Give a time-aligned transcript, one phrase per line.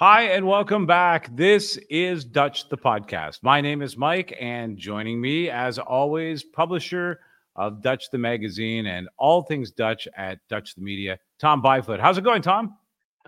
[0.00, 1.28] Hi, and welcome back.
[1.34, 3.42] This is Dutch the podcast.
[3.42, 7.18] My name is Mike, and joining me, as always, publisher
[7.56, 11.98] of Dutch the magazine and all things Dutch at Dutch the Media, Tom Bijvoet.
[11.98, 12.76] How's it going, Tom?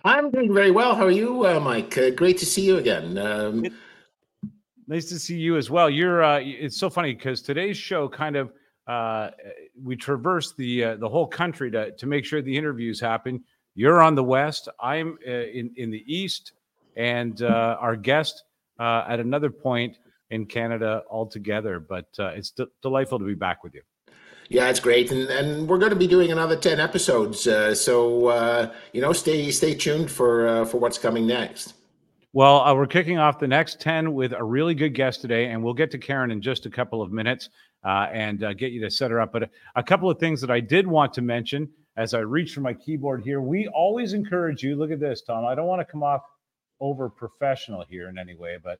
[0.04, 0.94] I'm doing very well.
[0.94, 1.98] How are you, uh, Mike?
[1.98, 3.18] Uh, great to see you again.
[3.18, 3.66] Um,
[4.86, 5.90] nice to see you as well.
[5.90, 6.22] You're.
[6.22, 8.52] Uh, it's so funny because today's show kind of
[8.86, 9.30] uh,
[9.82, 13.42] we traverse the uh, the whole country to to make sure the interviews happen.
[13.74, 14.68] You're on the west.
[14.80, 16.52] I'm uh, in in the east
[16.96, 18.44] and uh, our guest
[18.78, 19.98] uh, at another point
[20.30, 21.80] in Canada altogether.
[21.80, 23.82] But uh, it's d- delightful to be back with you.
[24.48, 27.46] Yeah, it's great, and and we're going to be doing another ten episodes.
[27.46, 31.74] Uh, so uh, you know, stay stay tuned for uh, for what's coming next.
[32.32, 35.62] Well, uh, we're kicking off the next ten with a really good guest today, and
[35.62, 37.48] we'll get to Karen in just a couple of minutes
[37.84, 39.32] uh, and uh, get you to set her up.
[39.32, 42.52] But a, a couple of things that I did want to mention as I reach
[42.52, 43.40] for my keyboard here.
[43.40, 44.74] We always encourage you.
[44.74, 45.44] Look at this, Tom.
[45.44, 46.22] I don't want to come off
[46.80, 48.78] over professional here in any way, but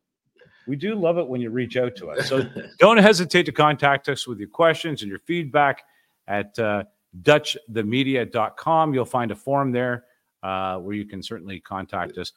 [0.67, 2.29] we do love it when you reach out to us.
[2.29, 2.49] So
[2.79, 5.83] don't hesitate to contact us with your questions and your feedback
[6.29, 6.85] at uh,
[7.23, 8.95] DutchTheMedia.com.
[8.95, 10.05] You'll find a form there
[10.43, 12.33] uh, where you can certainly contact us.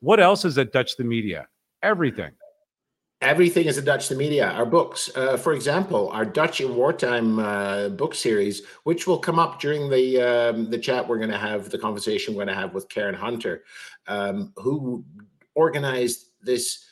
[0.00, 1.48] What else is at Dutch the Media?
[1.82, 2.32] Everything.
[3.22, 4.50] Everything is a Dutch the media.
[4.50, 9.38] Our books, uh, for example, our Dutch in wartime uh, book series, which will come
[9.38, 12.60] up during the um, the chat we're going to have, the conversation we're going to
[12.60, 13.62] have with Karen Hunter,
[14.06, 15.04] um, who
[15.54, 16.86] organized this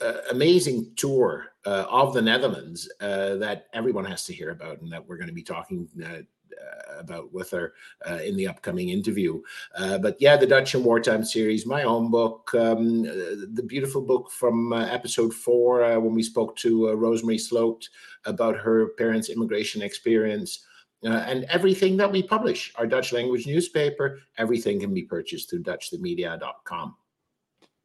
[0.00, 4.92] uh, amazing tour uh, of the Netherlands uh, that everyone has to hear about, and
[4.92, 7.72] that we're going to be talking uh, uh, about with her
[8.08, 9.40] uh, in the upcoming interview.
[9.78, 14.72] But yeah, the Dutch in Wartime series, my own book, um, the beautiful book from
[14.72, 17.88] episode four when we spoke to Rosemary Sloat
[18.24, 20.64] about her parents' immigration experience.
[21.04, 25.62] Uh, and everything that we publish, our Dutch language newspaper, everything can be purchased through
[25.62, 26.96] DutchTheMedia.com.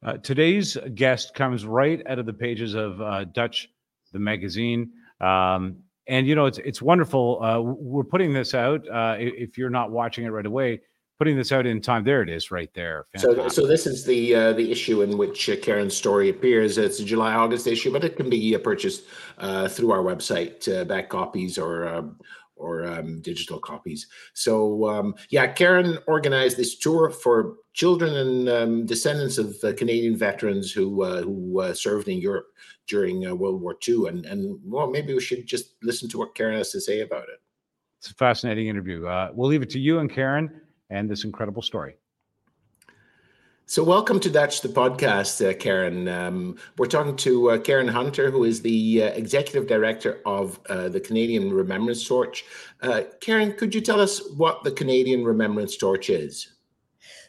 [0.02, 3.68] Uh, today's guest comes right out of the pages of uh, Dutch,
[4.12, 4.90] the magazine.
[5.20, 5.76] Um,
[6.06, 7.42] and you know it's it's wonderful.
[7.42, 8.88] Uh, we're putting this out.
[8.88, 10.80] Uh, if you're not watching it right away,
[11.20, 12.02] putting this out in time.
[12.02, 13.04] There it is, right there.
[13.12, 13.52] Fantastic.
[13.52, 16.78] So, so this is the uh, the issue in which uh, Karen's story appears.
[16.78, 19.04] It's a July August issue, but it can be uh, purchased
[19.36, 22.14] uh, through our website, uh, back copies or.
[22.60, 24.06] Or um, digital copies.
[24.34, 30.16] So um, yeah, Karen organized this tour for children and um, descendants of uh, Canadian
[30.16, 32.48] veterans who uh, who uh, served in Europe
[32.86, 34.08] during uh, World War II.
[34.08, 37.24] And, and well, maybe we should just listen to what Karen has to say about
[37.24, 37.40] it.
[37.98, 39.06] It's a fascinating interview.
[39.06, 40.60] Uh, we'll leave it to you and Karen
[40.90, 41.96] and this incredible story.
[43.70, 46.08] So, welcome to Dutch the podcast, uh, Karen.
[46.08, 50.88] Um, we're talking to uh, Karen Hunter, who is the uh, executive director of uh,
[50.88, 52.44] the Canadian Remembrance Torch.
[52.82, 56.54] Uh, Karen, could you tell us what the Canadian Remembrance Torch is?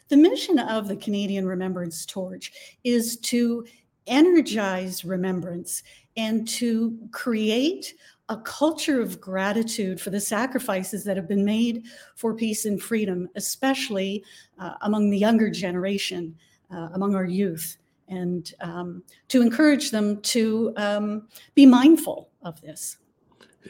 [0.08, 2.50] The mission of the Canadian Remembrance Torch
[2.82, 3.64] is to
[4.08, 5.84] energize remembrance
[6.16, 7.94] and to create
[8.32, 11.84] a culture of gratitude for the sacrifices that have been made
[12.16, 14.24] for peace and freedom, especially
[14.58, 16.34] uh, among the younger generation,
[16.74, 17.76] uh, among our youth,
[18.08, 22.96] and um, to encourage them to um, be mindful of this.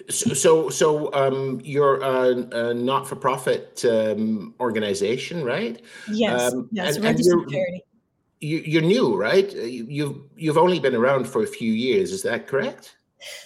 [0.09, 5.83] So, so, so um, you're a, a, not-for-profit um, organization, right?
[6.11, 7.85] Yes, um, yes, and, registered and charity
[8.43, 9.53] you, are new, right?
[9.53, 12.11] You've you've only been around for a few years.
[12.11, 12.97] Is that correct?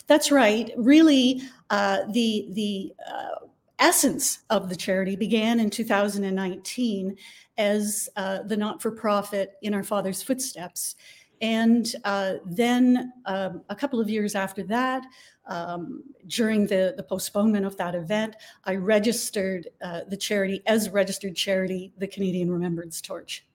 [0.07, 0.71] That's right.
[0.77, 3.47] Really, uh, the the uh,
[3.79, 7.17] essence of the charity began in 2019
[7.59, 10.97] as uh, the not-for-profit in our Father's footsteps,
[11.41, 15.05] and uh, then um, a couple of years after that.
[15.49, 18.35] Um, during the, the postponement of that event,
[18.65, 23.46] I registered uh, the charity as registered charity, the Canadian Remembrance Torch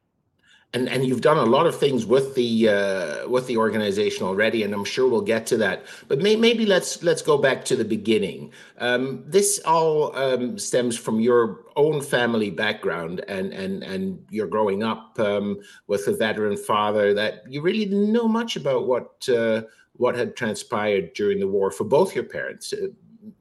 [0.73, 4.63] and and you've done a lot of things with the uh, with the organization already,
[4.63, 5.85] and I'm sure we'll get to that.
[6.07, 8.53] But may, maybe let's let's go back to the beginning.
[8.77, 14.81] Um, this all um, stems from your own family background and and and you're growing
[14.83, 19.63] up um, with a veteran father that you really didn't know much about what uh,
[19.97, 22.71] what had transpired during the war for both your parents.
[22.71, 22.87] Uh,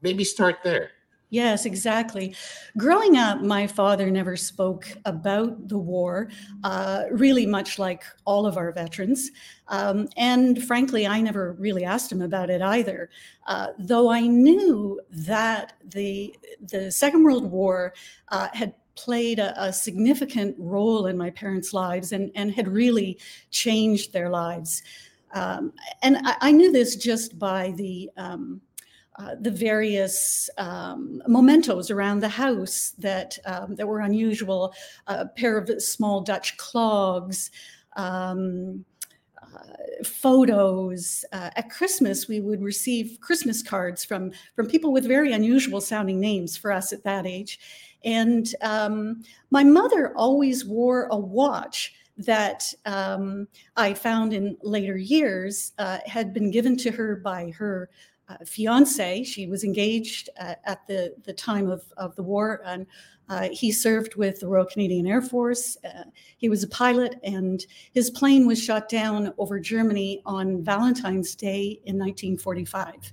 [0.02, 0.90] maybe start there.
[1.30, 2.34] Yes, exactly.
[2.76, 6.28] Growing up, my father never spoke about the war,
[6.64, 9.30] uh, really much like all of our veterans.
[9.68, 13.10] Um, and frankly, I never really asked him about it either.
[13.46, 17.94] Uh, though I knew that the, the Second World War
[18.30, 23.18] uh, had played a, a, significant role in my parents' lives and, and had really
[23.50, 24.82] changed their lives.
[25.32, 25.72] Um,
[26.02, 28.60] and I, I, knew this just by the um,
[29.20, 34.72] uh, the various um, mementos around the house that um, that were unusual,
[35.08, 37.50] a pair of small Dutch clogs,
[37.96, 38.82] um,
[39.42, 41.24] uh, photos.
[41.32, 46.18] Uh, at Christmas, we would receive Christmas cards from from people with very unusual sounding
[46.18, 47.58] names for us at that age.
[48.02, 55.72] And um, my mother always wore a watch that um, I found in later years
[55.78, 57.90] uh, had been given to her by her
[58.30, 59.24] uh, fiance.
[59.24, 62.86] She was engaged uh, at the, the time of, of the war, and
[63.28, 65.76] uh, he served with the Royal Canadian Air Force.
[65.84, 66.04] Uh,
[66.36, 71.80] he was a pilot, and his plane was shot down over Germany on Valentine's Day
[71.84, 73.12] in 1945.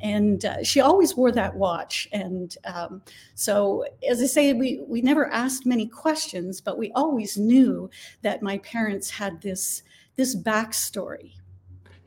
[0.00, 2.06] And uh, she always wore that watch.
[2.12, 3.02] And um,
[3.34, 7.90] so, as I say, we, we never asked many questions, but we always knew
[8.22, 9.82] that my parents had this,
[10.14, 11.32] this backstory.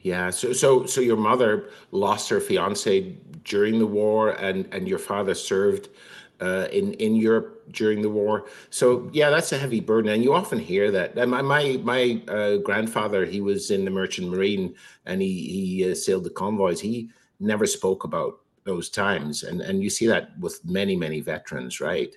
[0.01, 0.29] Yeah.
[0.29, 5.33] So, so, so your mother lost her fiance during the war, and and your father
[5.33, 5.89] served
[6.41, 8.45] uh, in in Europe during the war.
[8.69, 11.17] So yeah, that's a heavy burden, and you often hear that.
[11.17, 14.75] And my my, my uh, grandfather, he was in the Merchant Marine,
[15.05, 16.79] and he he uh, sailed the convoys.
[16.79, 17.09] He
[17.39, 22.15] never spoke about those times, and and you see that with many many veterans, right?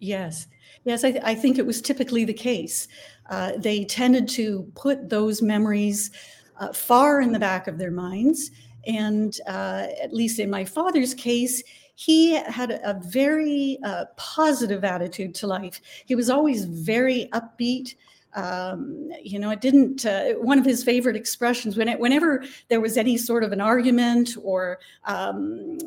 [0.00, 0.46] Yes,
[0.84, 2.88] yes, I, th- I think it was typically the case.
[3.30, 6.10] Uh, they tended to put those memories
[6.58, 8.50] uh, far in the back of their minds,
[8.86, 11.62] and uh, at least in my father's case
[11.96, 15.80] he had a very uh, positive attitude to life.
[16.04, 17.94] He was always very upbeat.
[18.34, 20.04] Um, you know, it didn't.
[20.04, 23.60] Uh, one of his favorite expressions when it, whenever there was any sort of an
[23.60, 25.78] argument or um,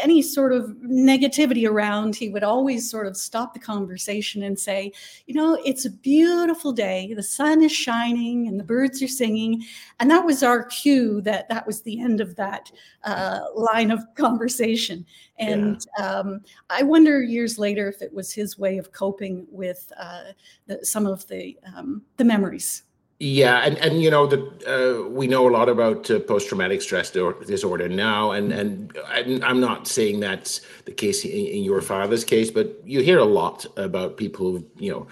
[0.00, 4.92] any sort of negativity around, he would always sort of stop the conversation and say,
[5.26, 7.12] "You know, it's a beautiful day.
[7.14, 9.64] The sun is shining and the birds are singing,"
[9.98, 12.70] and that was our cue that that was the end of that
[13.04, 15.04] uh, line of conversation.
[15.38, 16.04] And yeah.
[16.04, 16.40] um,
[16.70, 20.32] I wonder years later if it was his way of coping with uh,
[20.66, 22.82] the, some of the um, the memories.
[23.20, 26.80] Yeah, and and you know the uh, we know a lot about uh, post traumatic
[26.80, 28.96] stress disorder now, and and
[29.42, 33.24] I'm not saying that's the case in, in, your father's case, but you hear a
[33.24, 35.08] lot about people who you know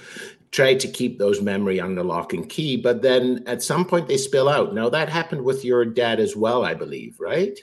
[0.53, 4.17] try to keep those memory under lock and key, but then at some point they
[4.17, 4.73] spill out.
[4.73, 7.59] Now that happened with your dad as well, I believe, right?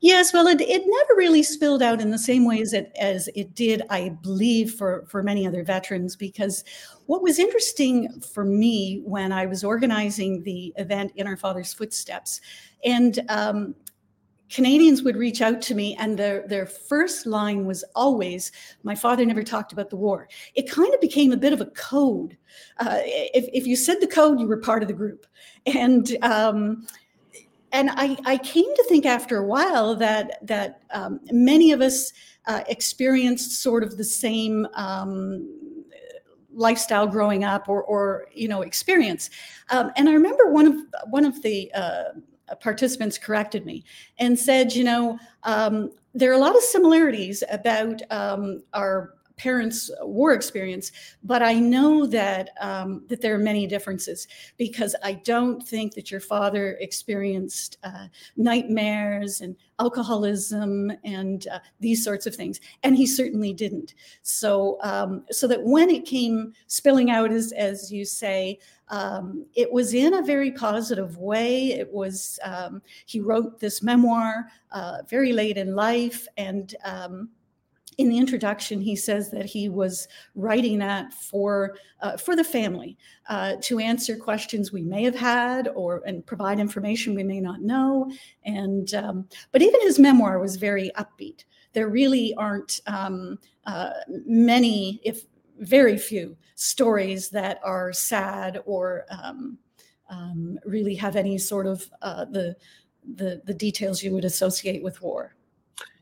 [0.00, 3.28] Yes, well, it, it never really spilled out in the same way as it as
[3.34, 6.14] it did, I believe, for for many other veterans.
[6.14, 6.62] Because
[7.06, 12.40] what was interesting for me when I was organizing the event in our father's footsteps,
[12.84, 13.74] and um,
[14.50, 18.52] Canadians would reach out to me, and their their first line was always,
[18.84, 21.66] "My father never talked about the war." It kind of became a bit of a
[21.66, 22.36] code.
[22.78, 25.26] Uh, if if you said the code, you were part of the group,
[25.66, 26.86] and um,
[27.72, 32.12] and I, I came to think after a while that that um, many of us
[32.46, 35.46] uh, experienced sort of the same um,
[36.52, 39.30] lifestyle growing up or, or you know experience.
[39.70, 40.74] Um, and I remember one of
[41.10, 42.04] one of the uh,
[42.60, 43.84] participants corrected me
[44.18, 49.90] and said, you know, um, there are a lot of similarities about um, our parents'
[50.02, 50.92] war experience,
[51.22, 56.10] but I know that um, that there are many differences because I don't think that
[56.10, 63.06] your father experienced uh, nightmares and alcoholism and uh, these sorts of things, and he
[63.06, 63.94] certainly didn't.
[64.22, 68.58] So, um, so that when it came spilling out, as as you say.
[68.90, 71.72] Um, it was in a very positive way.
[71.72, 77.28] It was, um, he wrote this memoir uh, very late in life, and um,
[77.98, 82.96] in the introduction, he says that he was writing that for uh, for the family
[83.28, 87.60] uh, to answer questions we may have had or and provide information we may not
[87.60, 88.10] know.
[88.44, 91.44] And um, but even his memoir was very upbeat.
[91.72, 95.24] There really aren't um, uh, many, if
[95.58, 99.58] very few, stories that are sad or um,
[100.08, 102.54] um really have any sort of uh, the
[103.16, 105.34] the the details you would associate with war.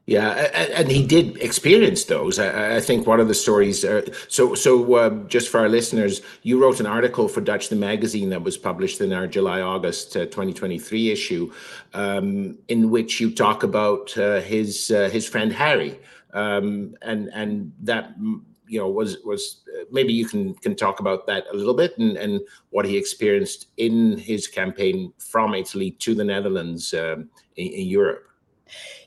[0.06, 0.28] Yeah,
[0.76, 2.38] and he did experience those.
[2.38, 3.84] I think one of the stories.
[3.84, 7.76] Uh, so, so um, just for our listeners, you wrote an article for Dutch the
[7.76, 11.52] magazine that was published in our July August uh, 2023 issue,
[11.92, 15.98] um, in which you talk about uh, his uh, his friend Harry,
[16.34, 21.00] um, and and that mm, you know was was uh, maybe you can can talk
[21.00, 25.90] about that a little bit and and what he experienced in his campaign from Italy
[25.90, 28.22] to the Netherlands um, in, in Europe.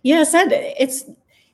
[0.03, 1.05] Yes, and it's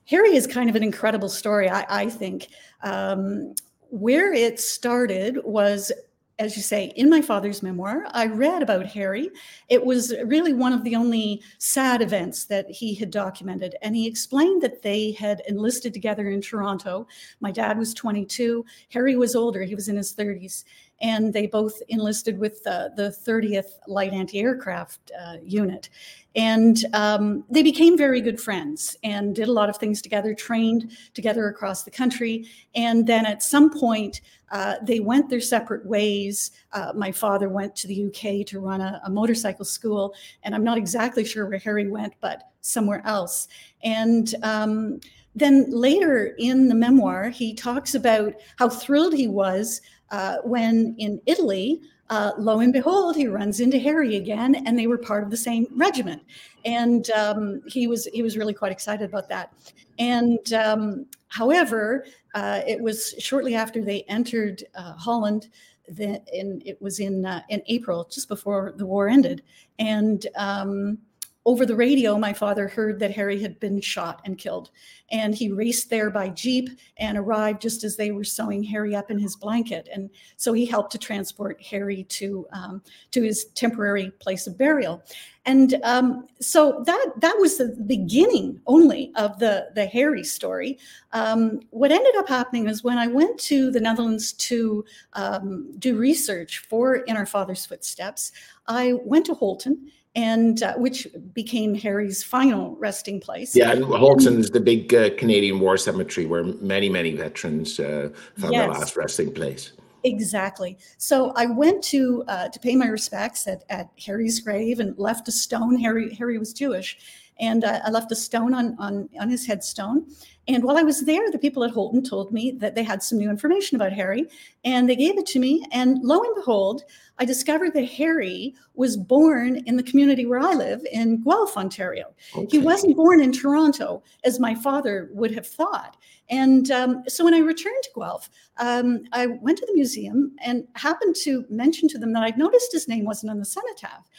[0.07, 1.69] Harry is kind of an incredible story.
[1.69, 2.47] I, I think
[2.83, 3.55] um,
[3.89, 5.91] where it started was
[6.37, 9.29] as you say, in my father's memoir, I read about Harry.
[9.69, 13.75] It was really one of the only sad events that he had documented.
[13.81, 17.07] And he explained that they had enlisted together in Toronto.
[17.39, 20.65] My dad was 22, Harry was older, he was in his 30s.
[21.01, 25.89] And they both enlisted with the, the 30th Light Anti Aircraft uh, Unit.
[26.35, 30.91] And um, they became very good friends and did a lot of things together, trained
[31.13, 32.47] together across the country.
[32.75, 34.21] And then at some point,
[34.51, 36.51] uh, they went their separate ways.
[36.73, 40.63] Uh, my father went to the UK to run a, a, motorcycle school, and I'm
[40.63, 43.47] not exactly sure where Harry went, but somewhere else.
[43.83, 44.99] And um,
[45.35, 49.81] then later in the memoir, he talks about how thrilled he was
[50.11, 54.87] uh, when in Italy, uh, lo and behold, he runs into Harry again, and they
[54.87, 56.21] were part of the same regiment.
[56.63, 59.53] And um, he was he was really quite excited about that.
[59.97, 65.49] And um, however, uh, it was shortly after they entered uh, Holland.
[65.87, 69.43] That it was in uh, in April, just before the war ended,
[69.77, 70.97] and um,
[71.45, 74.71] over the radio, my father heard that Harry had been shot and killed.
[75.11, 79.11] And he raced there by Jeep and arrived just as they were sewing Harry up
[79.11, 79.87] in his blanket.
[79.93, 85.03] And so he helped to transport Harry to, um, to his temporary place of burial.
[85.45, 90.79] And um, so that, that was the beginning only of the, the Harry story.
[91.13, 94.83] Um, what ended up happening is when I went to the Netherlands to
[95.13, 98.31] um, do research for In Our Father's Footsteps,
[98.65, 103.55] I went to Holten and uh, which became Harry's final resting place.
[103.55, 108.53] Yeah, and Holten's the big uh, Canadian War Cemetery where many, many veterans uh, found
[108.53, 108.61] yes.
[108.61, 109.73] their last resting place.
[110.03, 110.77] Exactly.
[110.97, 115.27] So I went to uh, to pay my respects at, at Harry's grave and left
[115.27, 115.79] a stone.
[115.79, 116.97] Harry Harry was Jewish,
[117.39, 120.05] and uh, I left a stone on, on on his headstone.
[120.47, 123.17] And while I was there, the people at Holten told me that they had some
[123.17, 124.25] new information about Harry,
[124.63, 125.65] and they gave it to me.
[125.71, 126.83] And lo and behold,
[127.17, 132.13] I discovered that Harry was born in the community where I live in Guelph, Ontario.
[132.35, 132.57] Okay.
[132.57, 135.97] He wasn't born in Toronto, as my father would have thought.
[136.29, 140.67] And um, so when I returned to Guelph, um, I went to the museum and
[140.73, 144.09] happened to mention to them that I'd noticed his name wasn't on the cenotaph.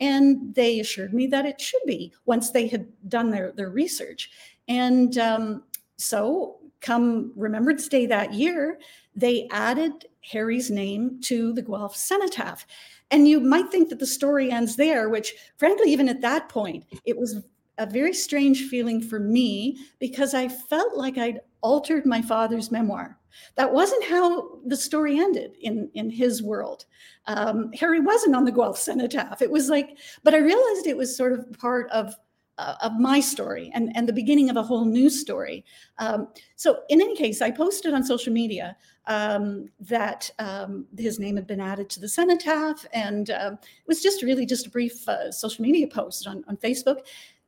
[0.00, 4.30] And they assured me that it should be once they had done their, their research.
[4.68, 5.62] And um,
[5.96, 8.78] so, come Remembrance Day that year,
[9.14, 12.66] they added Harry's name to the Guelph cenotaph.
[13.10, 16.84] And you might think that the story ends there, which, frankly, even at that point,
[17.04, 17.42] it was
[17.78, 23.18] a very strange feeling for me because I felt like I'd altered my father's memoir.
[23.56, 26.84] That wasn't how the story ended in, in his world.
[27.26, 29.40] Um, Harry wasn't on the Guelph cenotaph.
[29.40, 32.14] It was like, but I realized it was sort of part of
[32.56, 35.64] uh, of my story and, and the beginning of a whole new story.
[35.98, 41.34] Um, so, in any case, I posted on social media um, that um, his name
[41.34, 45.08] had been added to the cenotaph, and uh, it was just really just a brief
[45.08, 46.98] uh, social media post on, on Facebook.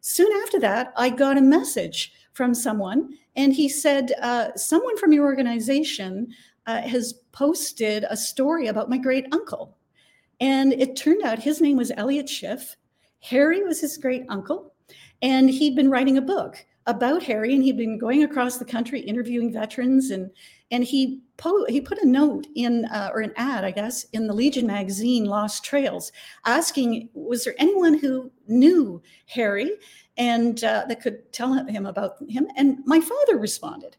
[0.00, 5.12] Soon after that, I got a message from someone, and he said, uh, Someone from
[5.12, 6.28] your organization
[6.66, 9.78] uh, has posted a story about my great uncle.
[10.38, 12.76] And it turned out his name was Elliot Schiff.
[13.20, 14.74] Harry was his great uncle.
[15.22, 19.00] And he'd been writing a book about Harry, and he'd been going across the country
[19.00, 20.30] interviewing veterans, and
[20.70, 24.26] and he po- he put a note in uh, or an ad, I guess, in
[24.26, 26.12] the Legion magazine, Lost Trails,
[26.44, 29.70] asking was there anyone who knew Harry
[30.16, 33.96] and uh, that could tell him about him, and my father responded.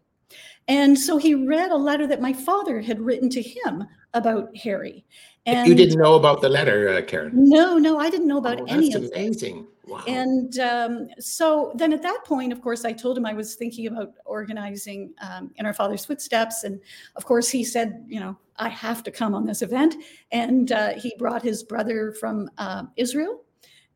[0.67, 5.05] And so he read a letter that my father had written to him about Harry.
[5.45, 7.31] And you didn't know about the letter, uh, Karen?
[7.33, 9.13] No, no, I didn't know about oh, any of it.
[9.13, 9.67] That's amazing.
[9.85, 10.03] Wow.
[10.05, 13.87] And um, so then at that point, of course, I told him I was thinking
[13.87, 16.65] about organizing um, in our father's footsteps.
[16.65, 16.81] And
[17.15, 19.95] of course, he said, you know, I have to come on this event.
[20.33, 23.43] And uh, he brought his brother from uh, Israel.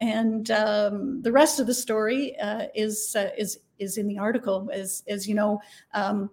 [0.02, 4.70] And um, the rest of the story uh, is uh, is is in the article.
[4.74, 5.62] As as you know,
[5.94, 6.30] um,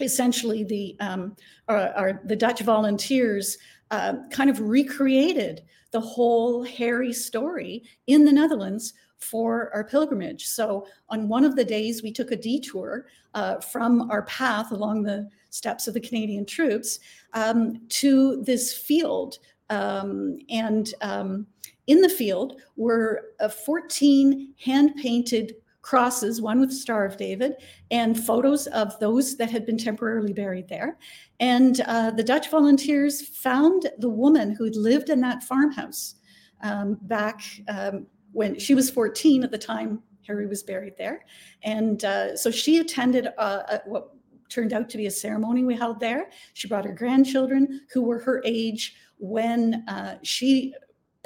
[0.00, 3.58] essentially the um, are, are the Dutch volunteers
[3.90, 10.46] uh, kind of recreated the whole Harry story in the Netherlands for our pilgrimage.
[10.46, 15.02] So on one of the days, we took a detour uh, from our path along
[15.02, 17.00] the steps of the Canadian troops
[17.32, 19.38] um, to this field.
[19.70, 21.46] Um, and um,
[21.88, 27.54] in the field were uh, 14 hand painted crosses, one with the Star of David,
[27.90, 30.98] and photos of those that had been temporarily buried there.
[31.40, 36.16] And uh, the Dutch volunteers found the woman who had lived in that farmhouse
[36.62, 41.24] um, back um, when she was 14 at the time Harry was buried there.
[41.62, 44.10] And uh, so she attended uh, a, what
[44.50, 46.28] turned out to be a ceremony we held there.
[46.52, 50.74] She brought her grandchildren who were her age when uh, she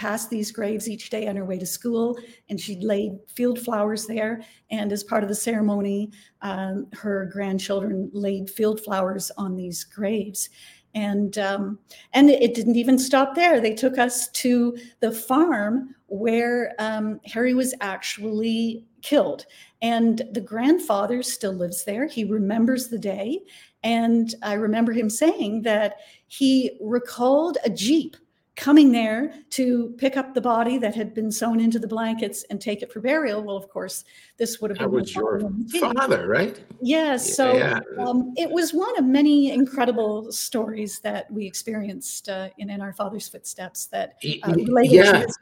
[0.02, 2.18] passed these graves each day on her way to school,
[2.48, 4.42] and she laid field flowers there.
[4.72, 10.50] And as part of the ceremony, um, her grandchildren laid field flowers on these graves.
[10.96, 11.78] And um,
[12.14, 13.60] and it didn't even stop there.
[13.60, 19.46] They took us to the farm where um, Harry was actually killed.
[19.82, 22.08] And the grandfather still lives there.
[22.08, 23.40] He remembers the day.
[23.84, 28.16] And I remember him saying that he recalled a Jeep
[28.54, 32.60] coming there to pick up the body that had been sewn into the blankets and
[32.60, 33.42] take it for burial.
[33.42, 34.04] Well, of course,
[34.36, 35.40] this would have that been was your
[35.80, 36.62] father, right?
[36.82, 37.34] Yes.
[37.34, 37.80] So Yeah.
[37.98, 42.92] um, it was one of many incredible stories that we experienced uh, in, in our
[42.92, 45.12] father's footsteps that uh, related yeah.
[45.12, 45.36] to this.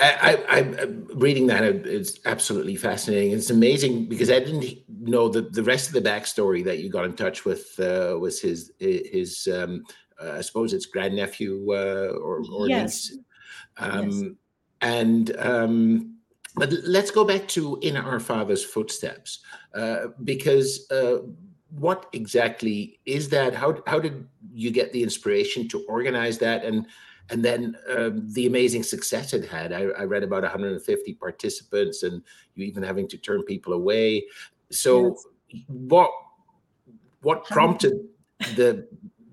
[0.00, 1.64] I, I, I'm reading that.
[1.64, 3.32] It's absolutely fascinating.
[3.32, 7.04] It's amazing because I didn't know the, the rest of the backstory that you got
[7.04, 9.84] in touch with uh, was his his um,
[10.22, 13.10] uh, I suppose it's grandnephew uh, or, or Yes.
[13.10, 13.18] niece.
[13.78, 14.36] Um,
[14.82, 16.16] And um,
[16.54, 19.40] but let's go back to in our father's footsteps
[19.74, 21.18] uh, because uh,
[21.70, 23.54] what exactly is that?
[23.54, 26.86] How how did you get the inspiration to organize that and
[27.30, 29.72] and then um, the amazing success it had.
[29.72, 32.22] I, I read about 150 participants, and
[32.54, 34.24] you even having to turn people away.
[34.70, 35.16] So,
[35.66, 36.10] what
[37.22, 37.94] what prompted
[38.54, 38.86] the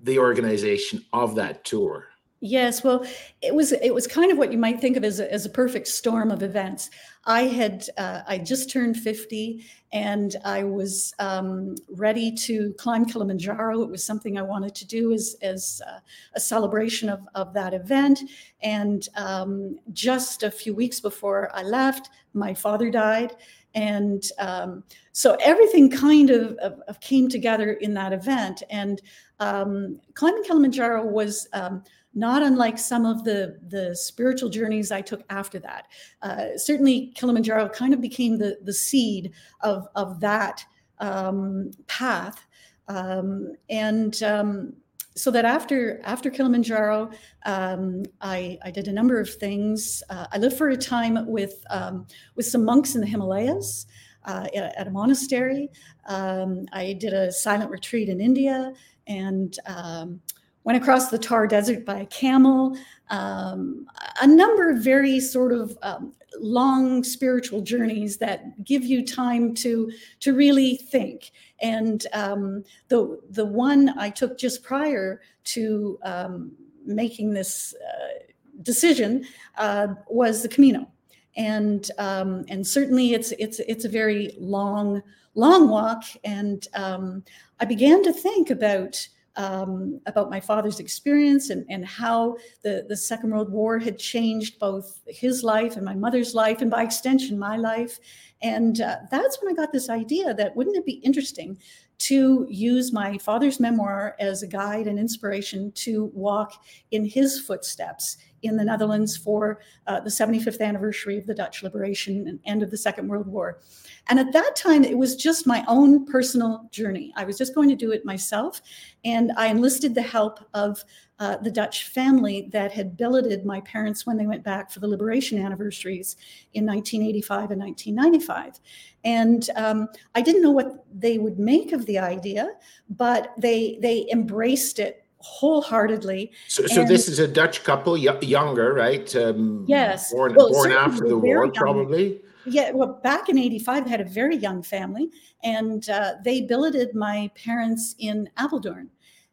[0.04, 2.08] the organization of that tour?
[2.46, 3.06] Yes, well,
[3.40, 5.50] it was it was kind of what you might think of as a, as a
[5.50, 6.90] perfect storm of events.
[7.24, 13.80] I had uh, I just turned fifty, and I was um, ready to climb Kilimanjaro.
[13.80, 16.00] It was something I wanted to do as as uh,
[16.34, 18.20] a celebration of of that event.
[18.62, 23.36] And um, just a few weeks before I left, my father died,
[23.74, 28.62] and um, so everything kind of, of, of came together in that event.
[28.70, 29.00] And
[29.40, 31.82] um, climbing Kilimanjaro was um,
[32.14, 35.88] not unlike some of the the spiritual journeys I took after that.
[36.22, 40.64] Uh, certainly, Kilimanjaro kind of became the the seed of of that
[41.00, 42.46] um, path,
[42.88, 44.74] um, and um,
[45.16, 47.10] so that after after Kilimanjaro,
[47.46, 50.02] um, I, I did a number of things.
[50.10, 53.86] Uh, I lived for a time with um, with some monks in the Himalayas.
[54.26, 55.68] Uh, at, a monastery,
[56.06, 58.72] um, I did a silent retreat in India,
[59.06, 60.22] and um,
[60.64, 62.76] went across the Thar Desert by camel,
[63.10, 63.86] um,
[64.20, 69.90] a number of very sort of um, long spiritual journeys that give you time to
[70.20, 71.30] to really think.
[71.60, 76.52] And um, the the one I took just prior to um,
[76.84, 79.24] making this uh, decision
[79.58, 80.90] uh, was the Camino,
[81.36, 85.02] and um, and certainly it's it's it's a very long
[85.34, 87.22] long walk, and um,
[87.60, 92.96] I began to think about um, about my father's experience and, and how the, the
[92.96, 97.38] Second World War had changed both his life and my mother's life, and by extension,
[97.38, 97.98] my life.
[98.42, 101.58] And uh, that's when I got this idea that wouldn't it be interesting
[101.96, 108.18] to use my father's memoir as a guide and inspiration to walk in his footsteps
[108.44, 112.70] in the Netherlands for uh, the 75th anniversary of the Dutch liberation and end of
[112.70, 113.60] the Second World War.
[114.08, 117.12] And at that time, it was just my own personal journey.
[117.16, 118.60] I was just going to do it myself.
[119.04, 120.84] And I enlisted the help of
[121.20, 124.88] uh, the Dutch family that had billeted my parents when they went back for the
[124.88, 126.16] liberation anniversaries
[126.54, 128.60] in 1985 and 1995.
[129.04, 132.50] And um, I didn't know what they would make of the idea,
[132.90, 136.30] but they they embraced it wholeheartedly.
[136.48, 139.14] So, so this is a Dutch couple, younger, right?
[139.16, 140.12] Um, Yes.
[140.12, 141.54] born Well, born after the war, young.
[141.54, 142.20] probably.
[142.46, 145.10] Yeah, well, back in 85, I had a very young family,
[145.42, 148.88] and uh, they billeted my parents in Apeldoorn.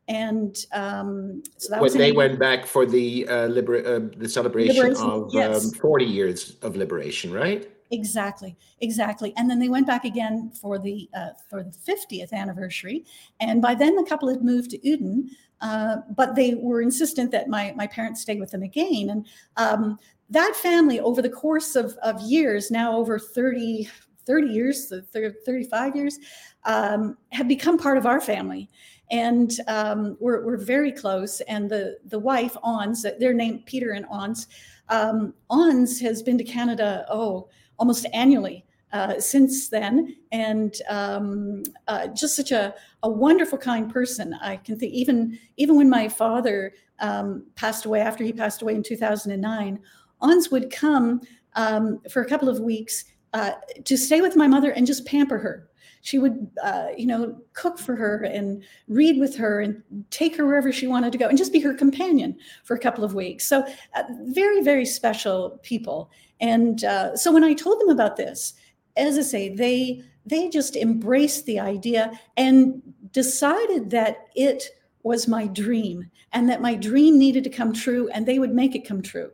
[0.07, 4.29] And um, so that When they 80 went back for the uh, liber- uh, the
[4.29, 5.65] celebration Liberation, of yes.
[5.65, 7.69] um, 40 years of liberation, right?
[7.91, 9.33] Exactly, exactly.
[9.35, 13.03] And then they went back again for the uh, for the 50th anniversary.
[13.41, 15.27] And by then, the couple had moved to Uden,
[15.61, 19.09] uh, but they were insistent that my my parents stay with them again.
[19.09, 23.89] And um, that family, over the course of of years, now over 30
[24.25, 26.19] 30 years, so thir- 35 years,
[26.65, 28.69] um, have become part of our family.
[29.09, 31.41] And um, we're, we're very close.
[31.41, 34.47] And the the wife, Ons, their name Peter and Ons,
[34.89, 37.05] um, Ons has been to Canada.
[37.09, 37.49] Oh
[37.81, 44.33] almost annually uh, since then, and um, uh, just such a, a wonderful, kind person.
[44.35, 48.75] I can think even even when my father um, passed away, after he passed away
[48.75, 49.79] in 2009,
[50.21, 51.21] Ons would come
[51.55, 53.51] um, for a couple of weeks uh,
[53.85, 55.67] to stay with my mother and just pamper her.
[56.03, 60.47] She would, uh, you know, cook for her and read with her and take her
[60.47, 63.47] wherever she wanted to go and just be her companion for a couple of weeks.
[63.47, 66.09] So, uh, very, very special people.
[66.39, 68.53] And uh, so when I told them about this,
[68.97, 72.81] as I say, they they just embraced the idea and
[73.11, 74.65] decided that it
[75.03, 78.75] was my dream and that my dream needed to come true and they would make
[78.75, 79.31] it come true.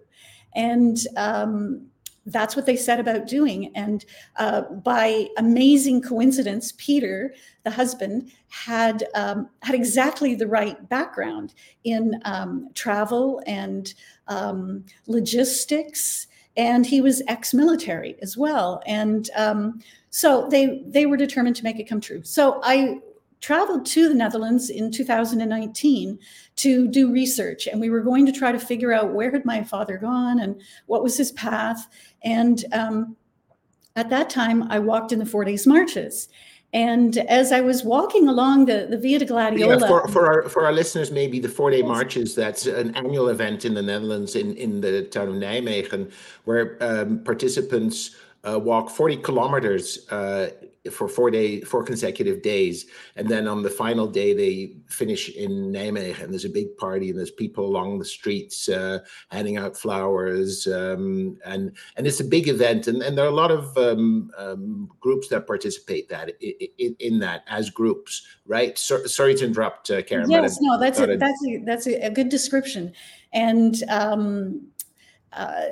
[0.55, 1.87] And um,
[2.27, 3.71] that's what they set about doing.
[3.75, 4.05] And
[4.37, 12.21] uh, by amazing coincidence, Peter, the husband, had um, had exactly the right background in
[12.25, 13.93] um, travel and
[14.27, 18.81] um, logistics, and he was ex-military as well.
[18.85, 19.81] And um,
[20.17, 22.23] so they they were determined to make it come true.
[22.23, 22.97] So I
[23.39, 26.17] traveled to the Netherlands in 2019
[26.55, 29.63] to do research and we were going to try to figure out where had my
[29.63, 31.87] father gone and what was his path.
[32.23, 33.15] And um,
[33.95, 36.29] at that time i walked in the four days marches.
[36.73, 40.49] And as i was walking along the, the via de gladiola yeah, for, for, our,
[40.49, 44.35] for our listeners maybe the four day marches that's an annual event in the netherlands
[44.35, 46.11] in, in the town of nijmegen
[46.43, 50.49] where um, participants uh, walk 40 kilometers uh,
[50.91, 55.71] for four day, four consecutive days, and then on the final day they finish in
[55.71, 56.21] Nijmegen.
[56.21, 60.67] And there's a big party, and there's people along the streets uh, handing out flowers,
[60.67, 62.87] um, and and it's a big event.
[62.87, 67.19] And, and there are a lot of um, um, groups that participate that in, in,
[67.19, 68.77] that as groups, right?
[68.77, 70.29] So, sorry to interrupt, uh, Karen.
[70.29, 72.93] Yes, no, that's a, that's a, that's a, a good description,
[73.33, 73.83] and.
[75.37, 75.65] Uh,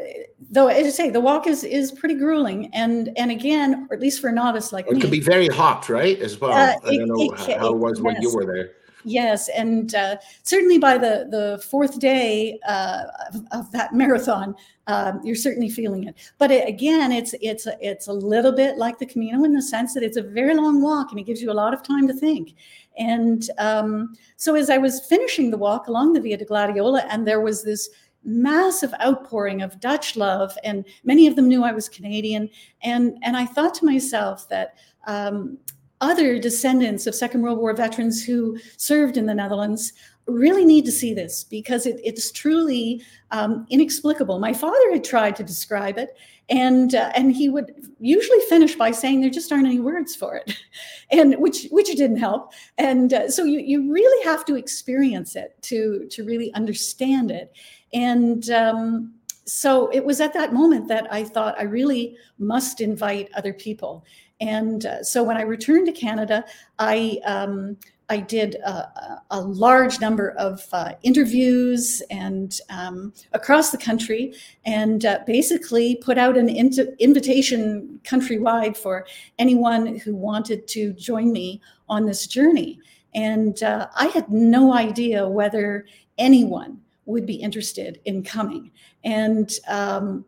[0.51, 3.99] though as I say, the walk is is pretty grueling, and and again, or at
[3.99, 6.19] least for a novice like it me, can be very hot, right?
[6.19, 6.51] As well.
[6.51, 8.71] Uh, I don't know it, how, how, it was when you were there.
[9.05, 15.19] Yes, and uh, certainly by the the fourth day uh, of, of, that marathon, um,
[15.23, 16.15] you're certainly feeling it.
[16.37, 19.63] But it, again, it's it's a, it's a little bit like the Camino in the
[19.63, 22.07] sense that it's a very long walk, and it gives you a lot of time
[22.07, 22.53] to think.
[22.97, 27.27] And um, so, as I was finishing the walk along the Via de Gladiola, and
[27.27, 27.89] there was this
[28.25, 32.49] massive outpouring of Dutch love, and many of them knew I was Canadian.
[32.83, 35.57] And, and I thought to myself that um,
[36.01, 39.93] other descendants of Second World War veterans who served in the Netherlands
[40.27, 44.39] really need to see this because it, it's truly um, inexplicable.
[44.39, 46.17] My father had tried to describe it,
[46.49, 50.35] and uh, and he would usually finish by saying there just aren't any words for
[50.35, 50.57] it,
[51.11, 52.53] and which which didn't help.
[52.77, 57.55] And uh, so you you really have to experience it to to really understand it.
[57.95, 59.13] And um,
[59.45, 64.05] so it was at that moment that I thought I really must invite other people.
[64.41, 66.43] And uh, so when I returned to Canada,
[66.77, 67.77] I um,
[68.07, 75.05] I did a, a, large number of uh, interviews and um, across the country, and
[75.05, 79.07] uh, basically put out an invitation countrywide for
[79.39, 82.77] anyone who wanted to join me on this journey.
[83.15, 85.87] And uh, I had no idea whether
[86.19, 88.71] anyone would be interested in coming.
[89.03, 90.25] And um,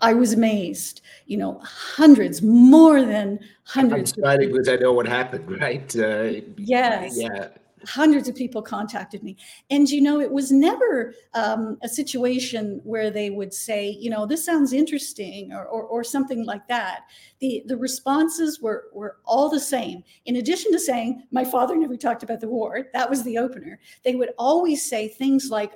[0.00, 4.12] I was amazed, you know, hundreds, more than hundreds.
[4.14, 5.96] I'm excited because I know what happened, right?
[5.96, 7.18] Uh, yes.
[7.18, 7.48] Yeah
[7.84, 9.36] hundreds of people contacted me.
[9.70, 14.26] And you know it was never um, a situation where they would say you know
[14.26, 17.02] this sounds interesting or, or, or, something like that.
[17.40, 20.02] The the responses were were all the same.
[20.24, 23.78] In addition to saying my father never talked about the war that was the opener.
[24.04, 25.72] They would always say things like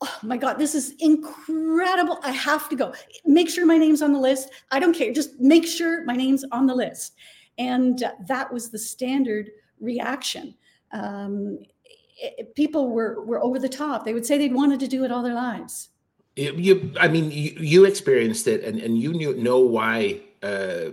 [0.00, 2.18] oh my god this is incredible.
[2.22, 2.94] I have to go.
[3.24, 4.50] Make sure my name's on the list.
[4.70, 5.12] I don't care.
[5.12, 7.14] Just make sure my name's on the list.
[7.58, 10.54] And uh, that was the standard reaction
[10.94, 11.58] um,
[12.16, 14.04] it, people were were over the top.
[14.04, 15.90] They would say they'd wanted to do it all their lives.
[16.36, 20.90] You, I mean, you, you experienced it, and and you knew know why uh,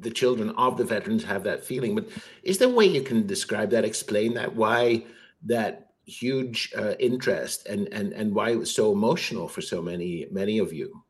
[0.00, 1.94] the children of the veterans have that feeling.
[1.94, 2.08] But
[2.42, 5.04] is there a way you can describe that, explain that, why
[5.44, 10.26] that huge uh, interest, and and and why it was so emotional for so many
[10.30, 11.04] many of you?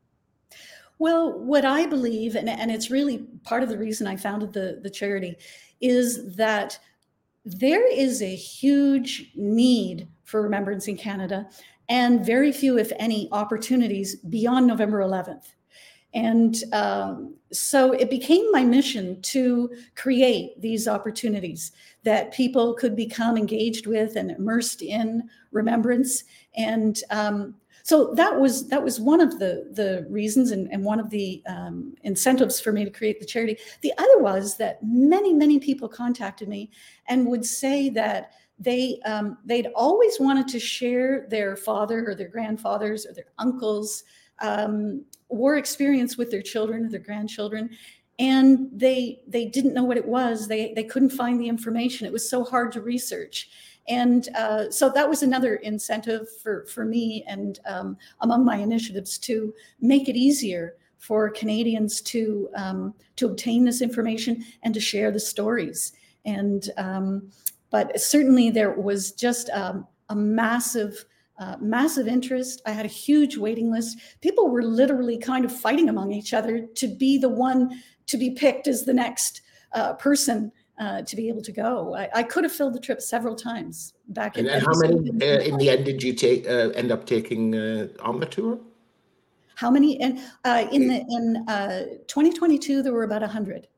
[0.99, 4.79] Well, what I believe, and, and it's really part of the reason I founded the,
[4.81, 5.35] the charity,
[5.81, 6.79] is that
[7.45, 11.47] there is a huge need for remembrance in Canada
[11.89, 15.53] and very few, if any, opportunities beyond November 11th.
[16.15, 21.73] And um, so it became my mission to create these opportunities
[22.05, 26.23] that people could become engaged with and immersed in remembrance.
[26.57, 30.99] And um, so that was that was one of the the reasons and, and one
[30.99, 33.59] of the um, incentives for me to create the charity.
[33.83, 36.71] The other was that many many people contacted me
[37.09, 42.29] and would say that they um, they'd always wanted to share their father or their
[42.29, 44.05] grandfathers or their uncles
[44.41, 47.69] um, war experience with their children or their grandchildren
[48.19, 50.49] and they they didn't know what it was.
[50.49, 52.07] They they couldn't find the information.
[52.07, 53.51] It was so hard to research
[53.89, 59.19] and uh, so that was another incentive for, for me and um, among my initiatives
[59.19, 65.11] to make it easier for Canadians to, um, to obtain this information and to share
[65.11, 65.93] the stories.
[66.25, 67.31] And um,
[67.71, 71.05] but certainly there was just um, a massive
[71.39, 72.63] uh, massive interest.
[72.65, 73.99] I had a huge waiting list.
[74.21, 78.31] People were literally kind of fighting among each other to be the one to be
[78.31, 79.41] picked as the next
[79.73, 81.95] uh, person uh, to be able to go.
[81.95, 84.37] I, I, could have filled the trip several times back.
[84.37, 87.07] And, in, and how many uh, in the end did you take uh, end up
[87.07, 88.59] taking uh, on the tour?
[89.55, 90.01] How many?
[90.01, 90.19] And
[90.73, 93.69] in the in 2022 there were about hundred.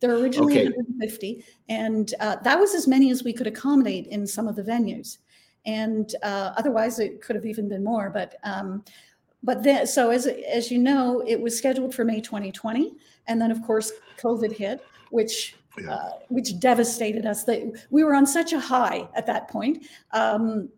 [0.00, 0.64] There were originally okay.
[0.64, 5.18] 150, and that was as many as we could accommodate in some of the venues
[5.64, 8.10] and uh, otherwise it could have even been more.
[8.10, 8.84] But um,
[9.42, 12.94] but then, so as as you know, it was scheduled for May 2020,
[13.26, 15.56] and then of course COVID hit, which
[15.88, 17.44] uh, which devastated us.
[17.44, 19.86] That we were on such a high at that point.
[20.12, 20.68] Um,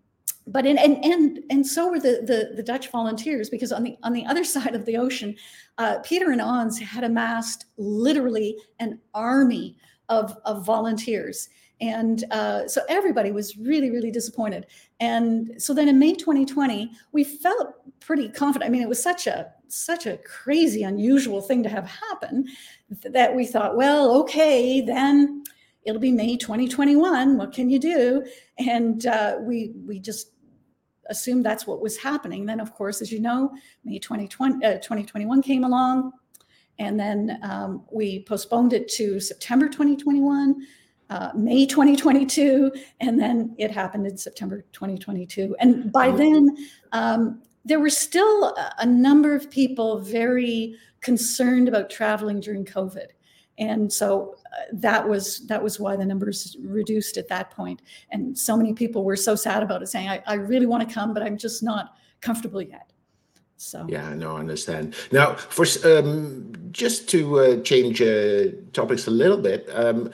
[0.47, 3.97] but in, and and and so were the, the, the Dutch volunteers because on the
[4.03, 5.37] on the other side of the ocean,
[5.79, 9.77] uh, Peter and Ons had amassed literally an army
[10.09, 11.49] of of volunteers
[11.81, 14.67] and uh, so everybody was really, really disappointed.
[15.01, 18.69] And so then in May 2020, we felt pretty confident.
[18.69, 22.47] I mean, it was such a such a crazy, unusual thing to have happen
[23.03, 25.45] that we thought, well, okay, then
[25.85, 27.37] it'll be May 2021.
[27.37, 28.25] What can you do?
[28.59, 30.33] And uh, we we just
[31.11, 32.47] assumed that's what was happening.
[32.47, 33.53] Then, of course, as you know,
[33.85, 36.13] May 2020, uh, 2021 came along,
[36.79, 40.67] and then um, we postponed it to September 2021
[41.11, 45.55] uh, May 2022, and then it happened in September 2022.
[45.61, 46.57] And by then,
[46.93, 53.09] um, there were still a number of people very concerned about traveling during COVID,
[53.59, 57.83] and so uh, that was that was why the numbers reduced at that point.
[58.11, 60.95] And so many people were so sad about it, saying, "I, I really want to
[60.95, 62.93] come, but I'm just not comfortable yet."
[63.57, 64.95] So yeah, no, I understand.
[65.13, 70.11] Now, for um, just to uh, change uh, topics a little bit, um,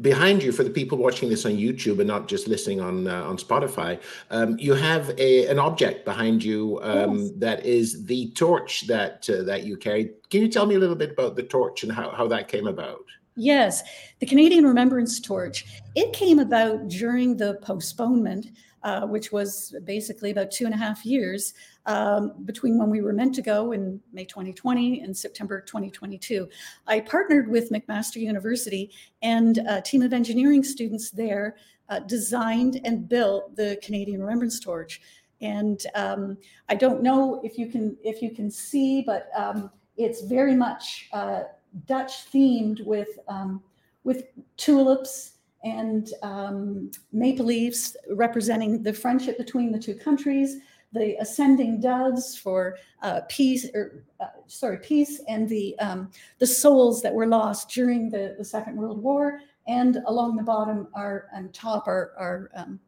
[0.00, 3.22] behind you for the people watching this on YouTube and not just listening on uh,
[3.24, 7.30] on Spotify, um, you have a, an object behind you um, yes.
[7.36, 10.10] that is the torch that uh, that you carry.
[10.30, 12.66] Can you tell me a little bit about the torch and how, how that came
[12.66, 13.04] about?
[13.34, 13.82] Yes,
[14.18, 15.64] the Canadian Remembrance Torch.
[15.94, 18.46] It came about during the postponement
[18.84, 21.54] uh, which was basically about two and a half years
[21.86, 26.48] um, between when we were meant to go in May 2020 and September 2022.
[26.86, 28.90] I partnered with McMaster University,
[29.22, 31.56] and a team of engineering students there
[31.88, 35.00] uh, designed and built the Canadian Remembrance Torch.
[35.40, 40.22] And um, I don't know if you can if you can see, but um, it's
[40.22, 41.42] very much uh,
[41.86, 43.62] Dutch themed with um,
[44.04, 44.24] with
[44.56, 45.32] tulips
[45.64, 50.58] and um, maple leaves representing the friendship between the two countries,
[50.92, 57.02] the ascending doves for uh, peace, or uh, sorry, peace, and the um, the souls
[57.02, 59.40] that were lost during the, the Second World War.
[59.66, 62.80] And along the bottom are and top are, are um,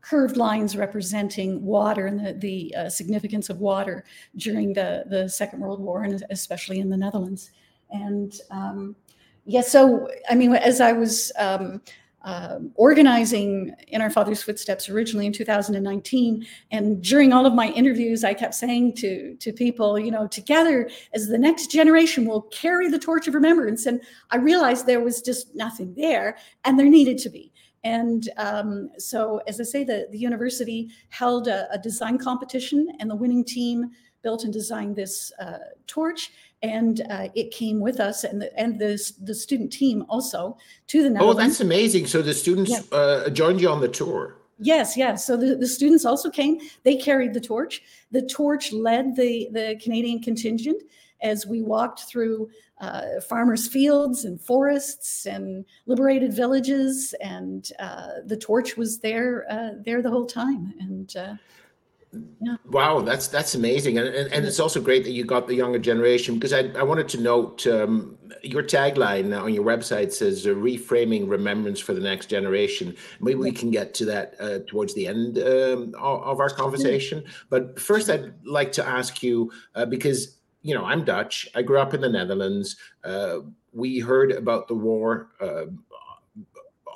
[0.00, 4.04] curved lines representing water and the, the uh, significance of water
[4.36, 7.50] during the, the Second World War, and especially in the Netherlands.
[7.90, 8.96] And um,
[9.44, 11.82] yeah, so I mean, as I was um,
[12.24, 18.24] uh, organizing in our father's footsteps originally in 2019 and during all of my interviews
[18.24, 22.88] i kept saying to to people you know together as the next generation will carry
[22.88, 23.86] the torch of remembrance.
[23.86, 24.00] And
[24.30, 27.52] i realized there was just nothing there and there needed to be.
[27.84, 33.10] And um, so as i say the, the university held a, a design competition and
[33.10, 33.90] the winning team
[34.22, 38.78] built and designed this uh, torch and uh, it came with us and the, and
[38.78, 40.56] the, the student team also
[40.88, 41.38] to the Netherlands.
[41.38, 42.06] Oh, that's amazing.
[42.06, 42.80] So the students yeah.
[42.96, 44.36] uh, joined you on the tour.
[44.60, 45.24] Yes, yes.
[45.24, 46.58] So the, the students also came.
[46.82, 47.82] They carried the torch.
[48.10, 50.82] The torch led the, the Canadian contingent
[51.20, 57.14] as we walked through uh, farmers' fields and forests and liberated villages.
[57.20, 60.74] And uh, the torch was there uh, there the whole time.
[60.80, 61.34] And uh,
[62.40, 62.56] yeah.
[62.64, 65.78] Wow, that's that's amazing, and, and, and it's also great that you got the younger
[65.78, 70.50] generation because I, I wanted to note um, your tagline on your website says uh,
[70.50, 72.96] reframing remembrance for the next generation.
[73.20, 77.24] Maybe we can get to that uh, towards the end um, of, our conversation.
[77.50, 81.48] But first, I'd like to ask you uh, because you know I'm Dutch.
[81.54, 82.76] I grew up in the Netherlands.
[83.04, 83.40] Uh,
[83.72, 85.66] we heard about the war uh,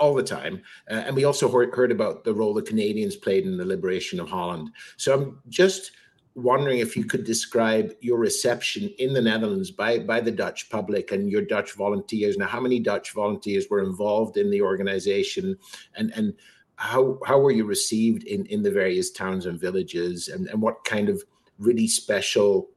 [0.02, 0.60] all the time.
[0.90, 4.28] Uh, and we also heard, about the role the Canadians played in the liberation of
[4.28, 4.70] Holland.
[4.96, 5.92] So I'm just
[6.34, 11.12] wondering if you could describe your reception in the Netherlands by, by the Dutch public
[11.12, 12.36] and your Dutch volunteers.
[12.36, 15.56] Now, how many Dutch volunteers were involved in the organization
[15.94, 16.34] and, and
[16.76, 20.82] how, how were you received in, in the various towns and villages and, and what
[20.84, 21.22] kind of
[21.58, 22.70] really special